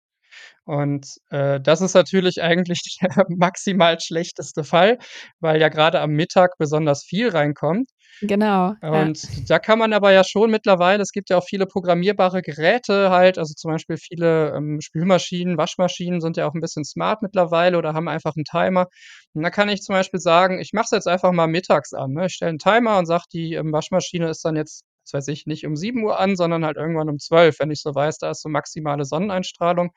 [0.65, 4.99] Und, äh, das ist natürlich eigentlich der maximal schlechteste Fall,
[5.41, 7.91] weil ja grade am Mittag besonders viel reinkommt.
[8.23, 9.09] Genau, ja.
[9.11, 13.11] Und da kann man aber ja schon mittlerweile es gibt ja auch viele programmierbare Geräte
[13.11, 17.77] halt, also, zum Beispiel viele, ähm, Spülmaschinen, Waschmaschinen sind ja auch 'n bisschen smart mittlerweile
[17.79, 18.87] oder haben einfach 'n Timer.
[19.35, 22.13] Und da kann ich zum Beispiel sagen: „Ich mache es jetzt einfach mal mittags an“,
[22.13, 22.27] ne?
[22.27, 25.67] Ich stelle 'n Timer und sage, die, ähm, Waschmaschine ist dann jetzt, weiß ich, nicht
[25.67, 28.49] um 7:00 an, sondern halt irgendwann um 12:00, wenn ich so weiß, da ist so
[28.51, 29.91] maximale Sonneneinstrahlung.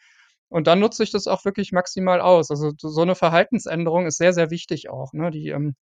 [0.51, 2.51] Und dann nutze ich das auch wirklich maximal aus.
[2.51, 5.31] Also, so so 'ne Verhaltensänderung ist sehr, sehr wichtig auch, ne?
[5.31, 5.75] Die, ähm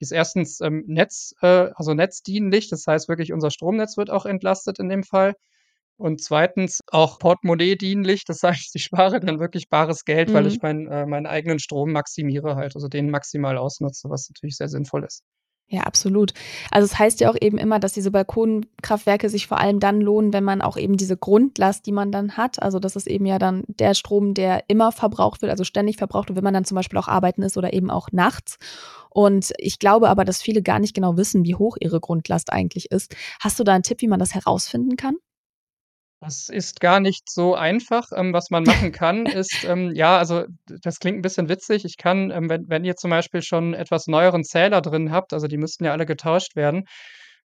[0.00, 4.26] die ist erstens, ähm, Netz äh, also, netzdienlich, das heißt wirklich, unser Stromnetz wird auch
[4.26, 5.34] entlastet in dem Fall.
[5.96, 10.62] Und zweitens auch portemonnaie-dienlich, das heißt, ich spare dann wirklich bares Geld, weil ich Mhm.
[10.62, 15.04] meinen äh, meinen eigenen Strom maximiere halt, also, den maximal ausnutze, was natürlich sehr sinnvoll
[15.04, 15.22] ist.
[15.74, 16.32] Ja, absolut.
[16.70, 20.32] Also, es heißt ja auch eben immer, dass diese Balkonkraftwerke sich vor allem dann lohnen,
[20.32, 23.38] wenn man auch eben diese Grundlast, die man dann hat also, das ist eben ja
[23.40, 26.76] dann der Strom, der immer verbraucht wird, also, ständig verbraucht wird, wenn man dann zum
[26.76, 28.56] Beispiel auch arbeiten ist oder eben auch nachts.
[29.10, 32.92] Und ich glaube aber, dass viele gar nicht genau wissen, wie hoch ihre Grundlast eigentlich
[32.92, 33.16] ist.
[33.40, 35.16] Hast du da 'n Tipp, wie man das herausfinden kann?
[36.24, 38.04] Das ist gar nicht so einfach.
[38.16, 40.44] Ähm, was man machen kann, ist, ähm ja, also,
[40.82, 41.84] das klingt 'n bisschen witzig.
[41.84, 45.48] Ich kann, ähm, wenn wenn ihr zum Beispiel schon etwas neueren Zähler drin habt, also,
[45.48, 46.84] die müssten ja alle getauscht werden,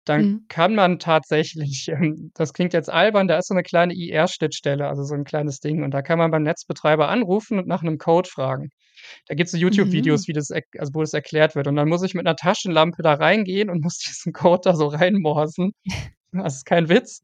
[0.05, 0.47] dann Mhm.
[0.49, 5.05] kann man tatsächlich, ähm das klingt jetzt albern, da ist so 'ne kleine IR-Schnittstelle, also,
[5.05, 8.29] so 'n kleines Ding und da kann man beim Netzbetreiber anrufen und nach 'nem Code
[8.29, 8.71] fragen.
[9.29, 10.17] Da gibt's so Mhm.
[10.17, 13.03] YouTube-Videos, wie das also, wo das erklärt wird und dann muss ich mit 'ner Taschenlampe
[13.03, 15.73] da reingehen und muss diesen Code da so reinmorsen.
[16.33, 17.21] Das ist kein Witz.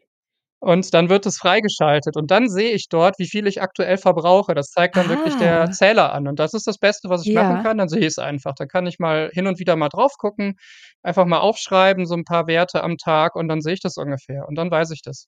[0.65, 4.55] Und dann wird es freigeschaltet und dann sehe ich dort, wie viel ich aktuell verbrauche.
[4.55, 5.73] Das zeigt dann wirklich der Ah.
[5.73, 7.59] Zähler an und das ist das Beste, was ich machen Ja.
[7.59, 7.79] kann.
[7.79, 8.55] Dann sehe ich's einfach.
[8.57, 10.55] Da kann ich mal hin und wieder mal drauf gucken,
[11.03, 14.47] einfach mal aufschreiben, so 'n paar Werte am Tag und dann sehe ich das ungefähr
[14.47, 15.27] und dann weiß ich das.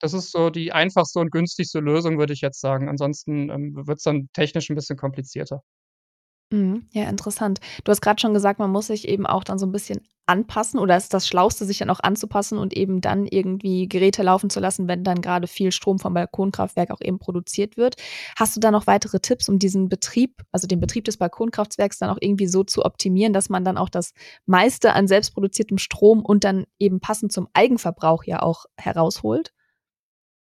[0.00, 2.88] Das ist so die einfachste und günstigste Lösung, würde ich jetzt sagen.
[2.88, 5.62] Ansonsten, ähm, w wird's dann technisch 'n bisschen komplizierter.
[6.52, 7.60] Mhm, ja, interessant.
[7.82, 10.78] Du hast grad schon gesagt, man muss sich eben auch dann so 'n bisschen anpassen
[10.78, 14.60] oder ist das Schlauste, sich dann auch anzupassen und eben dann irgendwie Geräte laufen zu
[14.60, 17.96] lassen, wenn dann grade viel Strom vom Balkonkraftwerk auch eben produziert wird.
[18.38, 22.10] Hast du da noch weitere Tipps, um diesen Betrieb also, den Betrieb des Balkonkraftwerks dann
[22.10, 24.12] auch irgendwie so zu optimieren, dass man dann auch das
[24.46, 29.52] meiste an selbstproduziertem Strom und dann eben passend zum Eigenverbrauch ja auch herausholt?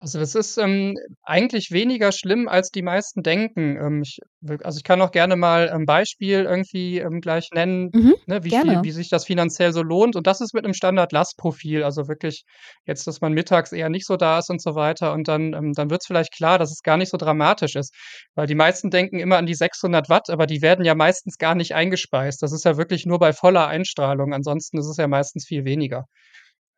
[0.01, 3.75] Also, das ist, ähm, eigentlich weniger schlimm, als die meisten denken.
[3.75, 4.19] Ähm, ich
[4.63, 8.53] also, ich kann auch gerne mal 'n Beispiel irgendwie, ähm, gleich nennen, Mhm, ne, wie
[8.53, 8.81] viel gerne.
[8.81, 11.83] wie sich das finanziell so lohnt und das ist mit 'nem Standardlastprofil.
[11.83, 12.45] Also, wirklich
[12.85, 15.73] jetzt, dass man mittags eher nicht so da ist und so weiter und dann ähm,
[15.73, 17.93] dann wird's vielleicht klar, dass es gar nicht so dramatisch ist,
[18.35, 21.55] weil die meisten denken immer an die 600 Watt, aber die werden ja meistens gar
[21.55, 22.41] nicht eingespeist.
[22.41, 26.05] Das ist ja wirklich nur bei voller Einstrahlung, ansonsten ist es ja meistens viel weniger.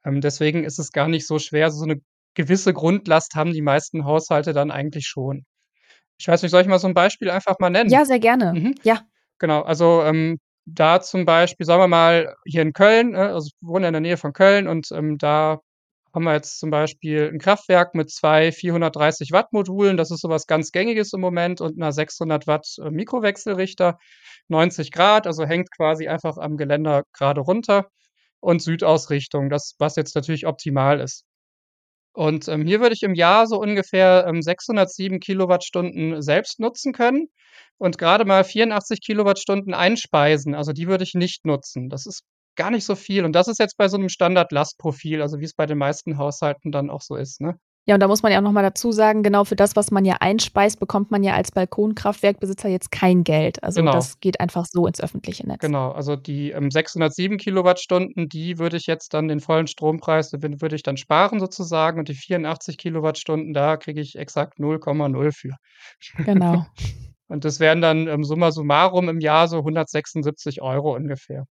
[0.06, 1.72] Ähm, deswegen ist es gar nicht so schwer.
[1.72, 1.98] So 'ne
[2.36, 5.46] gewisse Grundlast haben die meisten Haushalte dann eigentlich schon.
[6.20, 7.92] Ich weiß nicht, soll ich mal so 'n Beispiel einfach mal nennen?
[7.92, 8.54] Ja, sehr gerne.
[8.54, 8.76] Mhm.
[8.84, 9.02] Ja.
[9.40, 13.54] Genau, also, ähm, da zum Beispiel, sagen wir mal, hier in Köln, ne, also, ich
[13.68, 15.60] wohne in der Nähe von Köln und, ähm, da
[16.14, 19.98] haben wir jetzt zum Beispiel 'n Kraftwerk mit 2 430 Watt Modulen.
[19.98, 23.98] Das ist so was ganz Gängiges im Moment und 'ner 600 Watt, äh, Mikrowechselrichter,
[24.50, 27.88] 90 C, also, hängt quasi einfach am Geländer grade runter
[28.42, 31.22] und Südausrichtung, das was jetzt natürlich optimal ist.
[32.16, 37.28] Und, ähm, hier würde ich im Jahr so ungefähr, ähm, 607 Kilowattstunden selbst nutzen können
[37.78, 40.54] und grade mal 84 Kilowattstunden einspeisen.
[40.56, 41.90] Also, die würde ich nicht nutzen.
[41.90, 42.24] Das ist
[42.56, 45.66] gar nicht so viel und das ist jetzt bei so 'nem Standardlastprofil, also, wie's bei
[45.66, 47.58] den meisten Haushalten dann auch so ist, ne?
[47.88, 50.06] Ja, und da muss man ja auch nochmal dazu sagen, genau für das, was man
[50.06, 53.64] ja einspeist, bekommt man ja als Balkonkraftwerkbesitzer jetzt kein Geld.
[53.64, 53.92] Also Genau.
[53.92, 55.62] das geht einfach so ins öffentliche Netz.
[55.62, 60.76] Genau, also die, ähm, 607 Kilowattstunden, die würde ich jetzt dann den vollen Strompreis würde
[60.76, 65.56] ich dann sparen sozusagen und die 84 Kilowattstunden, da kriege ich exakt 0,0 für.
[66.24, 66.66] Genau.
[67.28, 71.46] Und das wären dann, ähm, summa summarum im Jahr so 176 Euro ungefähr.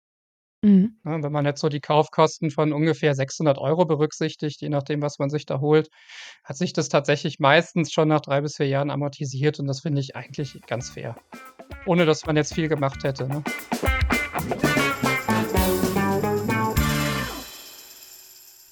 [0.62, 0.98] Mhm.
[1.04, 5.20] Ne, wenn man jetzt so die Kaufkosten von ungefähr 600 Euro berücksichtigt, je nachdem, was
[5.20, 5.89] man sich da holt,
[6.43, 10.02] hat sich das tatsächlich meistens schon nach 3 bis 4 Jahren amortisiert und das finde
[10.02, 11.15] ich eigentlich ganz fair.
[11.86, 13.43] Ohne dass man jetzt viel gemacht hätte, ne?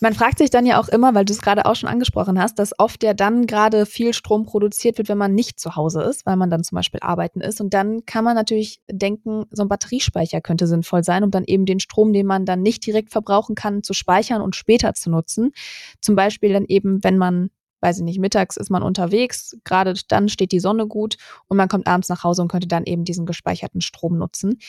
[0.06, 2.60] Man fragt sich dann ja auch immer, weil du es gerade auch schon angesprochen hast,
[2.60, 6.28] dass oft ja dann gerade viel Strom produziert wird, wenn man nicht zu Hause ist,
[6.28, 7.60] weil man dann zum Beispiel arbeiten ist.
[7.60, 11.66] Und dann kann man natürlich denken, so ein Batteriespeicher könnte sinnvoll sein, um dann eben
[11.66, 15.54] den Strom, den man dann nicht direkt verbrauchen kann, zu speichern und später zu nutzen.
[16.02, 17.50] Zum Beispiel dann eben, wenn man
[17.82, 21.68] weiß ich nicht, mittags ist man unterwegs, gerade dann steht die Sonne gut und man
[21.68, 24.60] kommt abends nach Hause und könnte dann eben diesen gespeicherten Strom nutzen.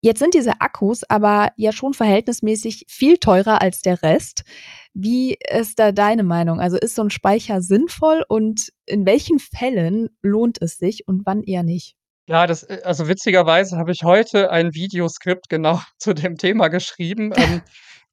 [0.00, 4.44] Jetzt sind diese Akkus aber ja schon verhältnismäßig viel teurer als der Rest.
[4.94, 6.60] Wie ist da deine Meinung?
[6.60, 11.42] Also ist so ein Speicher sinnvoll und in welchen Fällen lohnt es sich und wann
[11.42, 11.96] eher nicht?
[12.28, 17.32] Ja, das äh, also witzigerweise habe ich heute ein Videoskript genau zu dem Thema geschrieben,
[17.36, 17.62] ähm,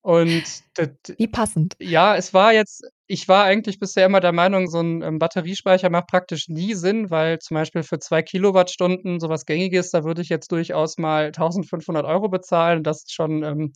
[0.04, 1.76] und d d Wie passend.
[1.80, 5.90] ja, es war jetzt ich war eigentlich bisher immer der Meinung, so 'n, ähm, Batteriespeicher
[5.92, 10.22] macht praktisch nie Sinn, weil zum Beispiel für 2 Kilowattstunden so was Gängiges, da würde
[10.24, 12.84] ich jetzt durchaus mal 1.500 Euro bezahlen.
[12.84, 13.74] Das ist schon, ähm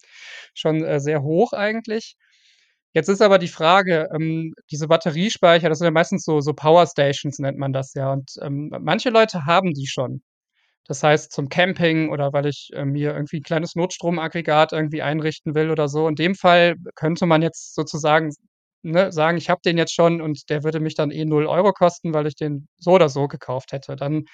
[0.56, 2.16] schon, äh, sehr hoch eigentlich.
[2.94, 7.40] Jetzt ist aber die Frage, ähm, diese Batteriespeicher, das sind ja meistens so so Powerstations
[7.40, 10.22] nennt man das ja und, ähm, manche Leute haben die schon.
[10.88, 15.56] Das heißt, zum Camping oder weil ich, äh, mir irgendwie 'n kleines Notstromaggregat irgendwie einrichten
[15.56, 16.08] will oder so.
[16.08, 18.32] In dem Fall könnte man jetzt sozusagen,
[18.84, 21.74] ne, sagen: „Ich habe den jetzt schon und der würde mich dann eh 0 Euro
[21.74, 24.26] kosten, weil ich den so oder so gekauft hätte.“ Dann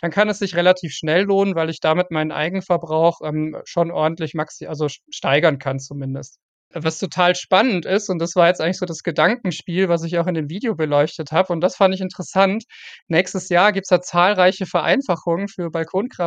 [0.00, 4.34] dann kann es sich relativ schnell lohnen, weil ich damit meinen Eigenverbrauch, ähm, schon ordentlich
[4.34, 6.36] maxi also steigern kann zumindest.
[6.72, 10.28] Was total spannend ist, und das war jetzt eigentlich so das Gedankenspiel, was ich auch
[10.28, 12.62] in dem Video beleuchtet habe, und das fand ich interessant.
[13.08, 15.68] Nächstes Jahr gibt's da zahlreiche Vereinfachungen für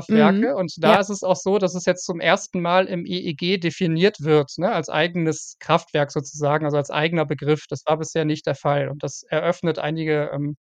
[0.10, 0.48] Mhm.
[0.48, 1.00] Balkonkraftwerke und da Ja.
[1.00, 4.70] ist es auch so, dass es jetzt zum ersten Mal im EEG definiert wird, ne,
[4.74, 7.64] als eigenes Kraftwerk sozusagen, also als eigener Begriff.
[7.70, 10.58] Das war bisher nicht der Fall und das eröffnet einige, ähm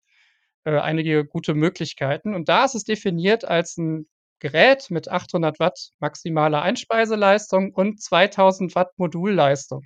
[0.65, 2.35] äh, einige gute Möglichkeiten.
[2.35, 4.07] Und da ist es definiert als 'n
[4.41, 9.83] Gerät mit 800 Watt maximaler Einspeiseleistung und 2.000 Watt Modulleistung.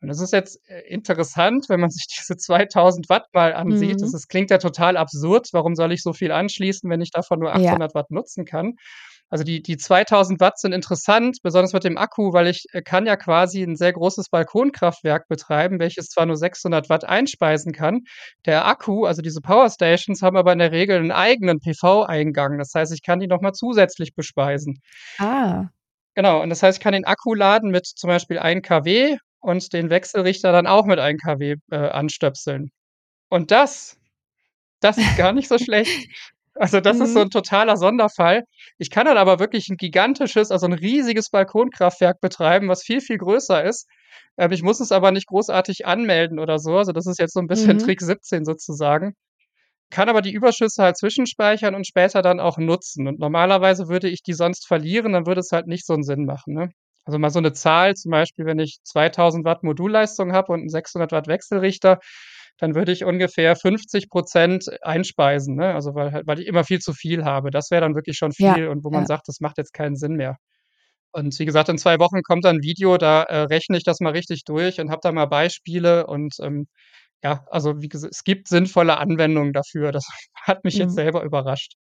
[0.00, 4.02] Und das ist jetzt, äh, interessant, wenn man sich diese 2.000 Watt mal ansieht.
[4.02, 4.14] Das Mhm.
[4.14, 5.48] ist klingt ja total absurd.
[5.52, 7.78] Warum soll ich so viel anschließen, wenn ich davon nur Ja.
[7.78, 8.76] 800 Watt nutzen kann?
[9.32, 13.06] Also die die 2.000 Watt sind interessant, besonders mit dem Akku, weil ich, äh, kann
[13.06, 18.00] ja quasi 'n sehr großes Balkonkraftwerk betreiben, welches zwar nur 600 Watt einspeisen kann.
[18.46, 22.58] Der Akku, also diese Powerstations, haben aber in der Regel 'n eigenen PV-Eingang.
[22.58, 24.80] Das heißt, ich kann die noch mal zusätzlich bespeisen.
[25.18, 25.70] Ah.
[26.16, 29.72] Genau, und das heißt, ich kann den Akku laden mit zum Beispiel 1 kW und
[29.72, 32.70] den Wechselrichter dann auch mit 1 kW, äh, anstöpseln.
[33.30, 33.98] Und das
[34.80, 36.08] das ist gar nicht so schlecht.
[36.56, 37.24] Also, das ist so Mhm.
[37.24, 38.44] 'n totaler Sonderfall.
[38.78, 43.18] Ich kann dann aber wirklich 'n gigantisches, also 'n riesiges Balkonkraftwerk betreiben, was viel, viel
[43.18, 43.88] größer ist.
[44.38, 46.76] Ähm, ich muss es aber nicht großartig anmelden oder so.
[46.76, 47.78] Also, das ist jetzt so 'n bisschen Mhm.
[47.78, 49.14] Trick 17 sozusagen.
[49.90, 53.08] Kann aber die Überschüsse halt zwischenspeichern und später dann auch nutzen.
[53.08, 56.26] Und normalerweise würde ich die sonst verlieren, dann würde es halt nicht so 'n Sinn
[56.26, 56.70] machen, ne?
[57.06, 60.68] Also mal so 'ne Zahl, zum Beispiel, wenn ich 2.000 Watt Modulleistung habe und 'n
[60.70, 62.00] 600 Watt Wechselrichter,
[62.58, 65.74] dann würde ich ungefähr 50 % einspeisen, ne?
[65.74, 67.50] Also, weil halt weil ich immer viel zu viel habe.
[67.50, 69.08] Das wäre dann wirklich schon Ja, viel und wo man ja.
[69.08, 70.36] sagt, das macht jetzt keinen Sinn mehr.
[71.12, 74.00] Und wie gesagt, in 2 Wochen kommt dann 'n Video, da, äh, rechne ich das
[74.00, 76.68] mal richtig durch und habe da mal Beispiele und, ähm,
[77.24, 79.92] ja, also wie gesa es gibt sinnvolle Anwendungen dafür.
[79.92, 80.96] Das hat mich jetzt Mhm.
[80.96, 81.74] selber überrascht.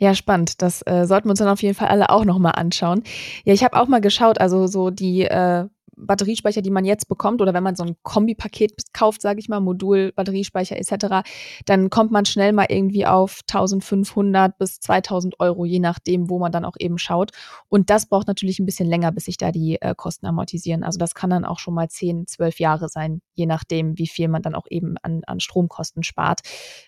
[0.00, 0.60] Ja, spannend.
[0.60, 3.02] Das, äh, sollten wir uns dann auf jeden Fall alle auch noch mal anschauen.
[3.44, 5.66] Ja, ich habe auch mal geschaut, also so die, äh,
[5.96, 9.60] Batteriespeicher, die man jetzt bekommt oder wenn man so 'n Kombipaket kauft, sage ich mal,
[9.60, 11.22] Modul, Batteriespeicher et cetera,
[11.66, 16.52] dann kommt man schnell mal irgendwie auf 1.500 bis 2.000 €, je nachdem, wo man
[16.52, 17.30] dann auch eben schaut.
[17.68, 20.84] Und das braucht natürlich 'n bisschen länger, bis sich da die, äh, Kosten amortisieren.
[20.84, 24.28] Also, das kann dann auch schon mal 10, 12 Jahre sein, je nachdem, wie viel
[24.28, 26.40] man dann auch eben an an Stromkosten spart.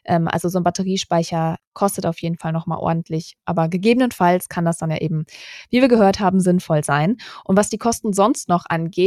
[0.05, 4.65] Ähm, also so 'n Batteriespeicher kostet auf jeden Fall noch mal ordentlich, aber gegebenenfalls kann
[4.65, 5.25] das dann ja eben,
[5.71, 7.17] wie wir gehört haben, sinnvoll sein.
[7.45, 8.98] Und was die Kosten sonst noch angeht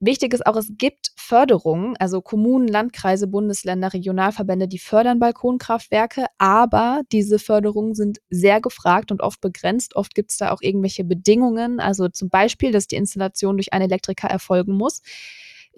[0.00, 7.02] wichtig ist auch, es gibt Förderungen, also Kommunen, Landkreise, Bundesländer, Regionalverbände, die fördern Balkonkraftwerke, aber
[7.12, 9.96] diese Förderungen sind sehr gefragt und oft begrenzt.
[9.96, 14.28] Oft gibt's da auch irgendwelche Bedingungen, also zum Beispiel, dass die Installation durch einen Elektriker
[14.28, 15.02] erfolgen muss.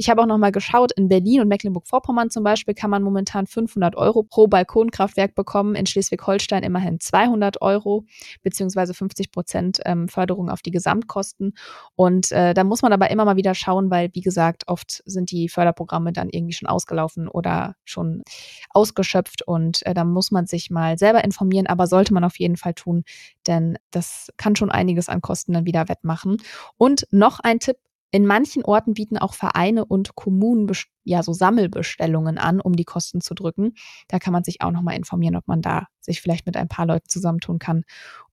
[0.03, 3.47] Ich habe auch noch mal geschaut, in Berlin und Mecklenburg-Vorpommern zum Beispiel kann man momentan
[3.47, 8.05] 500 Euro pro Balkonkraftwerk bekommen, in Schleswig-Holstein immerhin 200 Euro,
[8.43, 11.55] beziehungsweise 50 Prozent ähm, Förderung auf die Gesamtkosten.
[11.95, 15.31] Und äh, da muss man aber immer mal wieder schauen, weil, wie gesagt, oft sind
[15.31, 18.25] die Förderprogramme dann irgendwie schon ausgelaufen oder schon
[18.71, 22.57] ausgeschöpft und äh, da muss man sich mal selber informieren, aber sollte man auf jeden
[22.57, 23.05] Fall tun,
[23.47, 26.38] denn das kann schon einiges an Kosten dann wieder wettmachen.
[26.77, 27.77] Und noch ein Tipp,
[28.12, 30.70] in manchen Orten bieten auch Vereine und Kommunen
[31.03, 33.72] ja so Sammelbestellungen an, um die Kosten zu drücken.
[34.07, 36.68] Da kann man sich auch noch mal informieren, ob man da sich vielleicht mit ein
[36.68, 37.85] paar Leuten zusammentun kann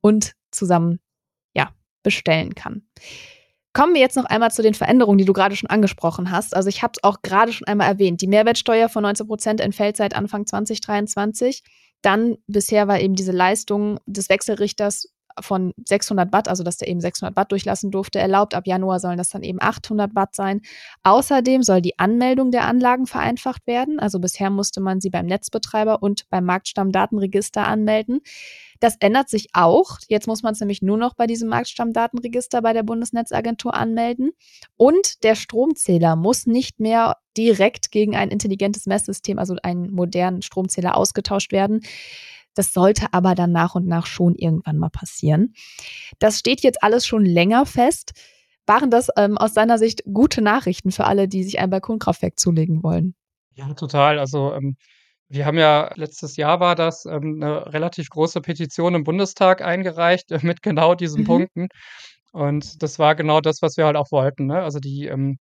[0.02, 1.00] und zusammen
[1.56, 1.70] ja
[2.04, 2.84] bestellen kann.
[3.72, 6.56] Kommen wir jetzt noch einmal zu den Veränderungen, die du gerade schon angesprochen hast.
[6.56, 8.20] Also ich habe es auch gerade schon einmal erwähnt.
[8.22, 11.64] Die Mehrwertsteuer von 19 Prozent entfällt seit Anfang 2023.
[12.02, 15.08] Dann bisher war eben diese Leistung des Wechselrichters
[15.40, 18.54] von 600 Watt, also dass der eben 600 Watt durchlassen durfte, erlaubt.
[18.54, 20.62] Ab Januar sollen das dann eben 800 Watt sein.
[21.04, 24.00] Außerdem soll die Anmeldung der Anlagen vereinfacht werden.
[24.00, 28.22] Also bisher musste man sie beim Netzbetreiber und beim Marktstammdatenregister anmelden.
[28.80, 29.98] Das ändert sich auch.
[30.08, 34.32] Jetzt muss man es nämlich nur noch bei diesem Marktstammdatenregister bei der Bundesnetzagentur anmelden.
[34.78, 40.96] Und der Stromzähler muss nicht mehr direkt gegen ein intelligentes Messsystem, also einen modernen Stromzähler,
[40.96, 41.82] ausgetauscht werden.
[42.56, 45.54] Das sollte aber dann nach und nach schon irgendwann mal passieren.
[46.20, 48.14] Das steht jetzt alles schon länger fest.
[48.66, 52.84] Waren das ähm, aus deiner Sicht gute Nachrichten für alle, die sich ein Balkonkraftwerk zulegen
[52.84, 53.16] wollen?
[53.56, 54.20] Ja, total.
[54.20, 54.76] Also ähm,
[55.30, 60.32] wir haben ja letztes Jahr war das ähm, 'ne relativ große Petition im Bundestag eingereicht
[60.32, 61.26] äh, mit genau diesen Mhm.
[61.26, 61.68] Punkten.
[62.32, 64.62] Und das war genau das, was wir halt auch wollten, ne?
[64.64, 65.40] Also die ähm,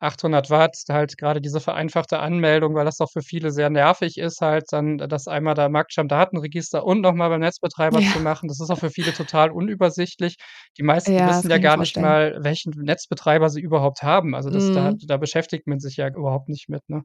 [0.00, 4.40] 800 Watt, halt gerade diese vereinfachte Anmeldung, weil das doch für viele sehr nervig ist,
[4.40, 8.20] halt dann das einmal da im Marktstammdatenregister und noch mal beim Netzbetreiber zu Ja.
[8.20, 8.48] machen.
[8.48, 10.36] Das ist auch für viele total unübersichtlich.
[10.78, 11.98] Die meisten Ja, wissen ja gar nicht vorstellen.
[11.98, 14.34] mal, welchen Netzbetreiber sie überhaupt haben.
[14.34, 15.00] Also das da Mhm.
[15.06, 17.02] da beschäftigt man sich ja überhaupt nicht mit, ne?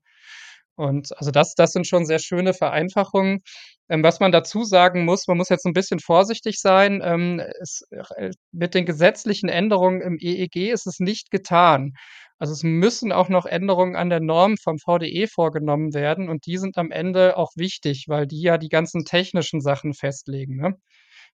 [0.76, 3.42] Und also das das sind schon sehr schöne Vereinfachungen.
[3.90, 7.02] Ähm, was man dazu sagen muss, man muss jetzt 'n bisschen vorsichtig sein.
[7.04, 11.94] Ähm, es äh, mit den gesetzlichen Änderungen im EEG ist es nicht getan.
[12.42, 16.58] Also, es müssen auch noch Änderungen an der Norm vom VDE vorgenommen werden und die
[16.58, 20.76] sind am Ende auch wichtig, weil die ja die ganzen technischen Sachen festlegen, ne?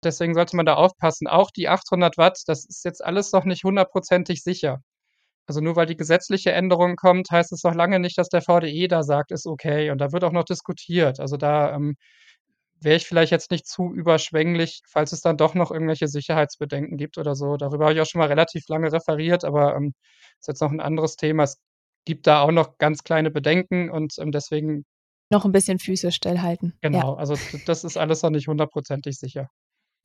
[0.03, 1.27] Deswegen sollte man da aufpassen.
[1.27, 4.79] Auch die 800 Watt, das ist jetzt alles noch nicht hundertprozentig sicher.
[5.47, 8.87] Also, nur weil die gesetzliche Änderung kommt, heißt es noch lange nicht, dass der VDE
[8.89, 11.19] da sagt: „Ist okay“, und da wird auch noch diskutiert.
[11.19, 11.95] Also, da, ähm,
[12.81, 17.17] wäre ich vielleicht jetzt nicht zu überschwänglich, falls es dann doch noch irgendwelche Sicherheitsbedenken gibt
[17.17, 17.57] oder so.
[17.57, 19.93] Darüber habe ich auch schon mal relativ lange referiert, aber, ähm,
[20.39, 21.43] ist jetzt noch 'n anderes Thema.
[21.43, 21.59] Es
[22.05, 24.85] gibt da auch noch ganz kleine Bedenken und, ähm, deswegen
[25.31, 26.73] Noch 'n bisschen Füße stillhalten.
[26.91, 27.01] Ja.
[27.03, 29.49] Genau, also d das ist alles noch nicht hundertprozentig sicher.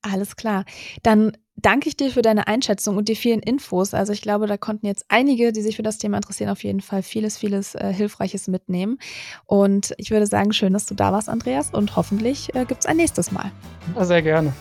[0.03, 0.65] Alles klar.
[1.03, 3.93] Dann danke ich dir für deine Einschätzung und die vielen Infos.
[3.93, 6.81] Also, ich glaube, da konnten jetzt einige, die sich für das Thema interessieren, auf jeden
[6.81, 8.99] Fall vieles, vieles, äh, Hilfreiches mitnehmen.
[9.47, 12.97] Und ich würde sagen, schön, dass du da warst, Andreas, und hoffentlich, äh, gibt's ein
[12.97, 13.53] nächstes Mal.
[13.95, 14.53] Ja, sehr gerne.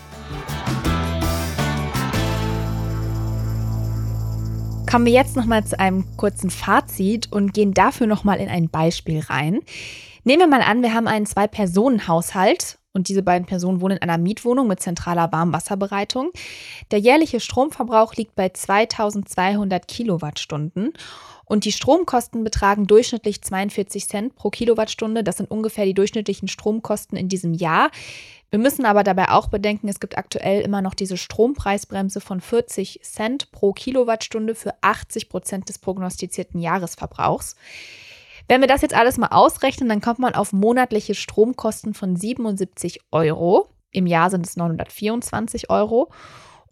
[4.89, 8.49] Kommen wir jetzt noch mal zu einem kurzen Fazit und gehen dafür noch mal in
[8.49, 9.59] ein Beispiel rein.
[10.23, 14.17] Nehmen wir mal an, wir haben einen Zwei-Personen-Haushalt und diese beiden Personen wohnen in einer
[14.17, 16.31] Mietwohnung mit zentraler Warmwasserbereitung.
[16.91, 20.93] Der jährliche Stromverbrauch liegt bei 2.200 Kilowattstunden
[21.45, 25.23] und die Stromkosten betragen durchschnittlich 42 Cent pro Kilowattstunde.
[25.23, 27.89] Das sind ungefähr die durchschnittlichen Stromkosten in diesem Jahr.
[28.51, 33.01] Wir müssen aber dabei auch bedenken, es gibt aktuell immer noch diese Strompreisbremse von 40
[33.03, 37.55] Cent pro Kilowattstunde für 80 Prozent des prognostizierten Jahresverbrauchs.
[38.49, 42.99] Wenn wir das jetzt alles mal ausrechnen, dann kommt man auf monatliche Stromkosten von 77
[43.11, 43.69] Euro.
[43.91, 46.09] Im Jahr sind es 924 Euro.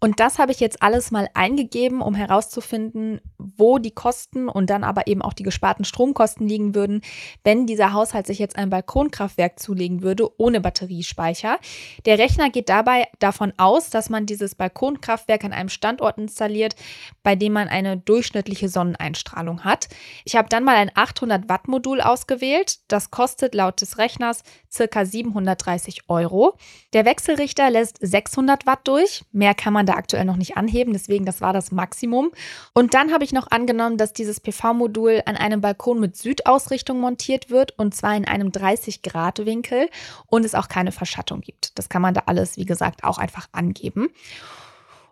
[0.00, 4.84] Und das habe ich jetzt alles mal eingegeben, um herauszufinden, wo die Kosten und dann
[4.84, 7.02] aber eben auch die gesparten Stromkosten liegen würden,
[7.42, 11.58] wenn dieser Haushalt sich jetzt ein Balkonkraftwerk zulegen würde ohne Batteriespeicher.
[12.06, 16.76] Der Rechner geht dabei davon aus, dass man dieses Balkonkraftwerk an einem Standort installiert,
[17.22, 19.88] bei dem man eine durchschnittliche Sonneneinstrahlung hat.
[20.24, 22.78] Ich habe dann mal ein 800 Watt Modul ausgewählt.
[22.88, 26.56] Das kostet laut des Rechners circa 730 Euro.
[26.92, 29.24] Der Wechselrichter lässt 600 Watt durch.
[29.32, 32.30] Mehr kann man da aktuell noch nicht anheben, deswegen das war das Maximum.
[32.74, 37.50] Und dann habe ich noch angenommen, dass dieses PV-Modul an einem Balkon mit Südausrichtung montiert
[37.50, 39.88] wird und zwar in einem 30-Grad-Winkel
[40.26, 41.78] und es auch keine Verschattung gibt.
[41.78, 44.08] Das kann man da alles, wie gesagt, auch einfach angeben.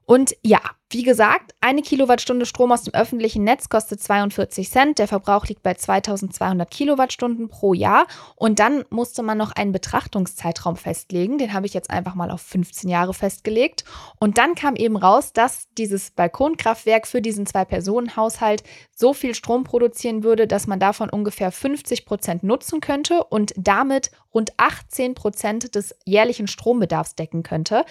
[0.07, 5.01] Und ja, wie gesagt, eine Kilowattstunde Strom aus dem öffentlichen Netz kostet 42 Cent.
[5.01, 8.07] Der Verbrauch liegt bei 2200 Kilowattstunden pro Jahr.
[8.37, 11.39] Und dann musste man noch einen Betrachtungszeitraum festlegen.
[11.39, 13.85] Den habe ich jetzt einfach mal auf 15 Jahre festgelegt.
[14.21, 18.63] Und dann kam eben raus, dass dieses Balkonkraftwerk für diesen Zwei-Personen-Haushalt
[18.95, 24.13] so viel Strom produzieren würde, dass man davon ungefähr 50 Prozent nutzen könnte und damit
[24.33, 27.85] rund 18 Prozent des jährlichen Strombedarfs decken könnte.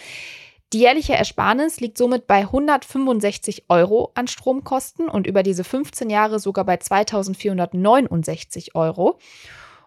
[0.75, 6.37] Die jährliche Ersparnis liegt somit bei 165 Euro an Stromkosten und über diese 15 Jahre
[6.37, 9.17] sogar bei 2469 Euro.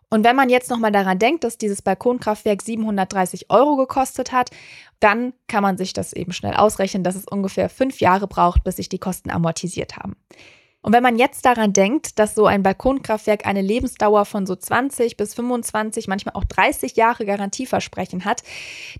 [0.08, 4.48] Und wenn man jetzt nochmal daran denkt, dass dieses Balkonkraftwerk 730 Euro gekostet hat,
[4.98, 8.76] dann kann man sich das eben schnell ausrechnen, dass es ungefähr fünf Jahre braucht, bis
[8.76, 10.16] sich die Kosten amortisiert haben.
[10.88, 15.18] Und wenn man jetzt daran denkt, dass so ein Balkonkraftwerk eine Lebensdauer von so 20
[15.18, 18.42] bis 25, manchmal auch 30 Jahre Garantieversprechen hat,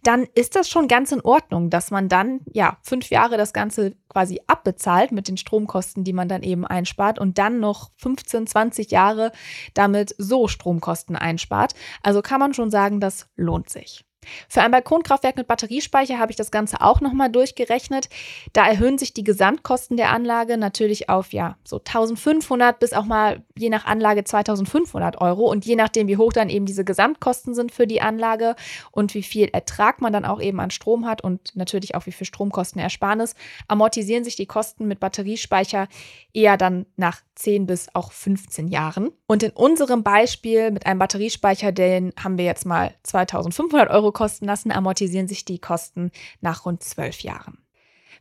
[0.03, 3.95] dann ist das schon ganz in Ordnung, dass man dann ja fünf Jahre das Ganze
[4.11, 8.91] quasi abbezahlt mit den Stromkosten, die man dann eben einspart und dann noch 15, 20
[8.91, 9.33] Jahre
[9.73, 11.75] damit so Stromkosten einspart.
[12.03, 14.05] Also kann man schon sagen, das lohnt sich.
[14.49, 18.09] Für ein Balkonkraftwerk mit Batteriespeicher habe ich das Ganze auch nochmal durchgerechnet.
[18.53, 23.43] Da erhöhen sich die Gesamtkosten der Anlage natürlich auf ja so 1500 bis auch mal
[23.57, 27.73] je nach Anlage 2500 Euro und je nachdem, wie hoch dann eben diese Gesamtkosten sind
[27.73, 28.57] für die Anlage
[28.93, 32.13] und wie viel Ertrag man dann auch eben an Strom hat und natürlich auch wie
[32.13, 33.35] viel Stromkostenersparnis,
[33.67, 35.89] amortisieren sich die Kosten mit Batteriespeicher
[36.33, 39.11] eher dann nach 10 bis auch 15 Jahren.
[39.27, 44.47] Und in unserem Beispiel mit einem Batteriespeicher, den haben wir jetzt mal 2500 Euro kosten
[44.47, 46.11] lassen, amortisieren sich die Kosten
[46.41, 47.59] nach rund 12 Jahren.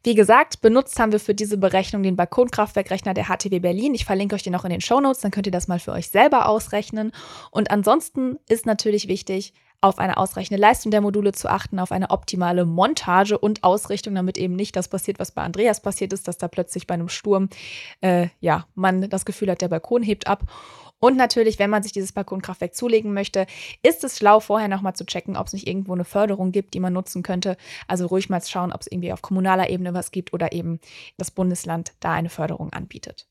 [0.04, 3.96] Wie gesagt, benutzt haben wir für diese Berechnung den Balkonkraftwerkrechner der HTW Berlin.
[3.96, 5.92] Ich verlinke euch den noch in den Show Notes, dann könnt ihr das mal für
[5.92, 7.12] euch selber ausrechnen.
[7.50, 12.12] Und ansonsten ist natürlich wichtig, auf eine ausreichende Leistung der Module zu achten, auf eine
[12.12, 16.38] optimale Montage und Ausrichtung, damit eben nicht das passiert, was bei Andreas passiert ist, dass
[16.38, 17.50] da plötzlich bei einem Sturm,
[18.02, 20.44] äh, ja, man das Gefühl hat, der Balkon hebt ab.
[21.00, 23.46] Und natürlich, wenn man sich dieses Balkonkraftwerk zulegen möchte,
[23.84, 26.80] ist es schlau, vorher nochmal zu checken, ob es nicht irgendwo eine Förderung gibt, die
[26.80, 27.56] man nutzen könnte.
[27.88, 30.80] Also ruhig mal schauen, ob es irgendwie auf kommunaler Ebene was gibt oder eben
[31.18, 33.28] das Bundesland da eine Förderung anbietet.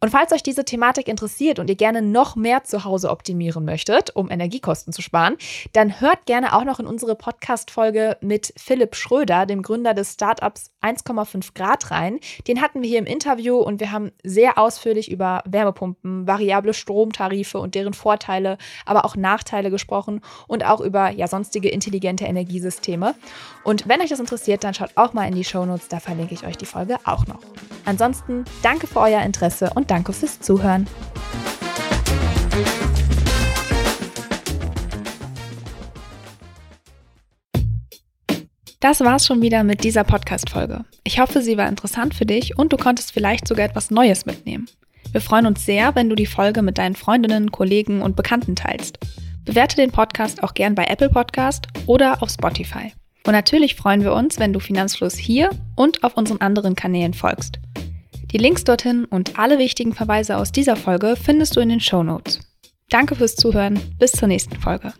[0.00, 4.14] Und falls euch diese Thematik interessiert und ihr gerne noch mehr zu Hause optimieren möchtet,
[4.14, 5.36] um Energiekosten zu sparen,
[5.72, 10.70] dann hört gerne auch noch in unsere Podcast-Folge mit Philipp Schröder, dem Gründer des Startups
[10.82, 12.20] 1,5 Grad rein.
[12.46, 17.58] Den hatten wir hier im Interview und wir haben sehr ausführlich über Wärmepumpen, variable Stromtarife
[17.58, 23.14] und deren Vorteile, aber auch Nachteile gesprochen und auch über ja, sonstige intelligente Energiesysteme.
[23.64, 26.46] Und wenn euch das interessiert, dann schaut auch mal in die Shownotes, da verlinke ich
[26.46, 27.40] euch die Folge auch noch.
[27.84, 30.86] Ansonsten danke für euer Interesse und danke fürs Zuhören.
[38.80, 40.84] Das war's schon wieder mit dieser Podcast-Folge.
[41.04, 44.68] Ich hoffe, sie war interessant für dich und du konntest vielleicht sogar etwas Neues mitnehmen.
[45.12, 48.98] Wir freuen uns sehr, wenn du die Folge mit deinen Freundinnen, Kollegen und Bekannten teilst.
[49.44, 52.92] Bewerte den Podcast auch gern bei Apple Podcast oder auf Spotify.
[53.24, 57.60] Und natürlich freuen wir uns, wenn du Finanzfluss hier und auf unseren anderen Kanälen folgst.
[58.36, 62.02] Die Links dorthin und alle wichtigen Verweise aus dieser Folge findest du in den Show
[62.02, 62.40] Notes.
[62.90, 63.80] Danke fürs Zuhören.
[63.98, 64.92] Bis zur nächsten Folge.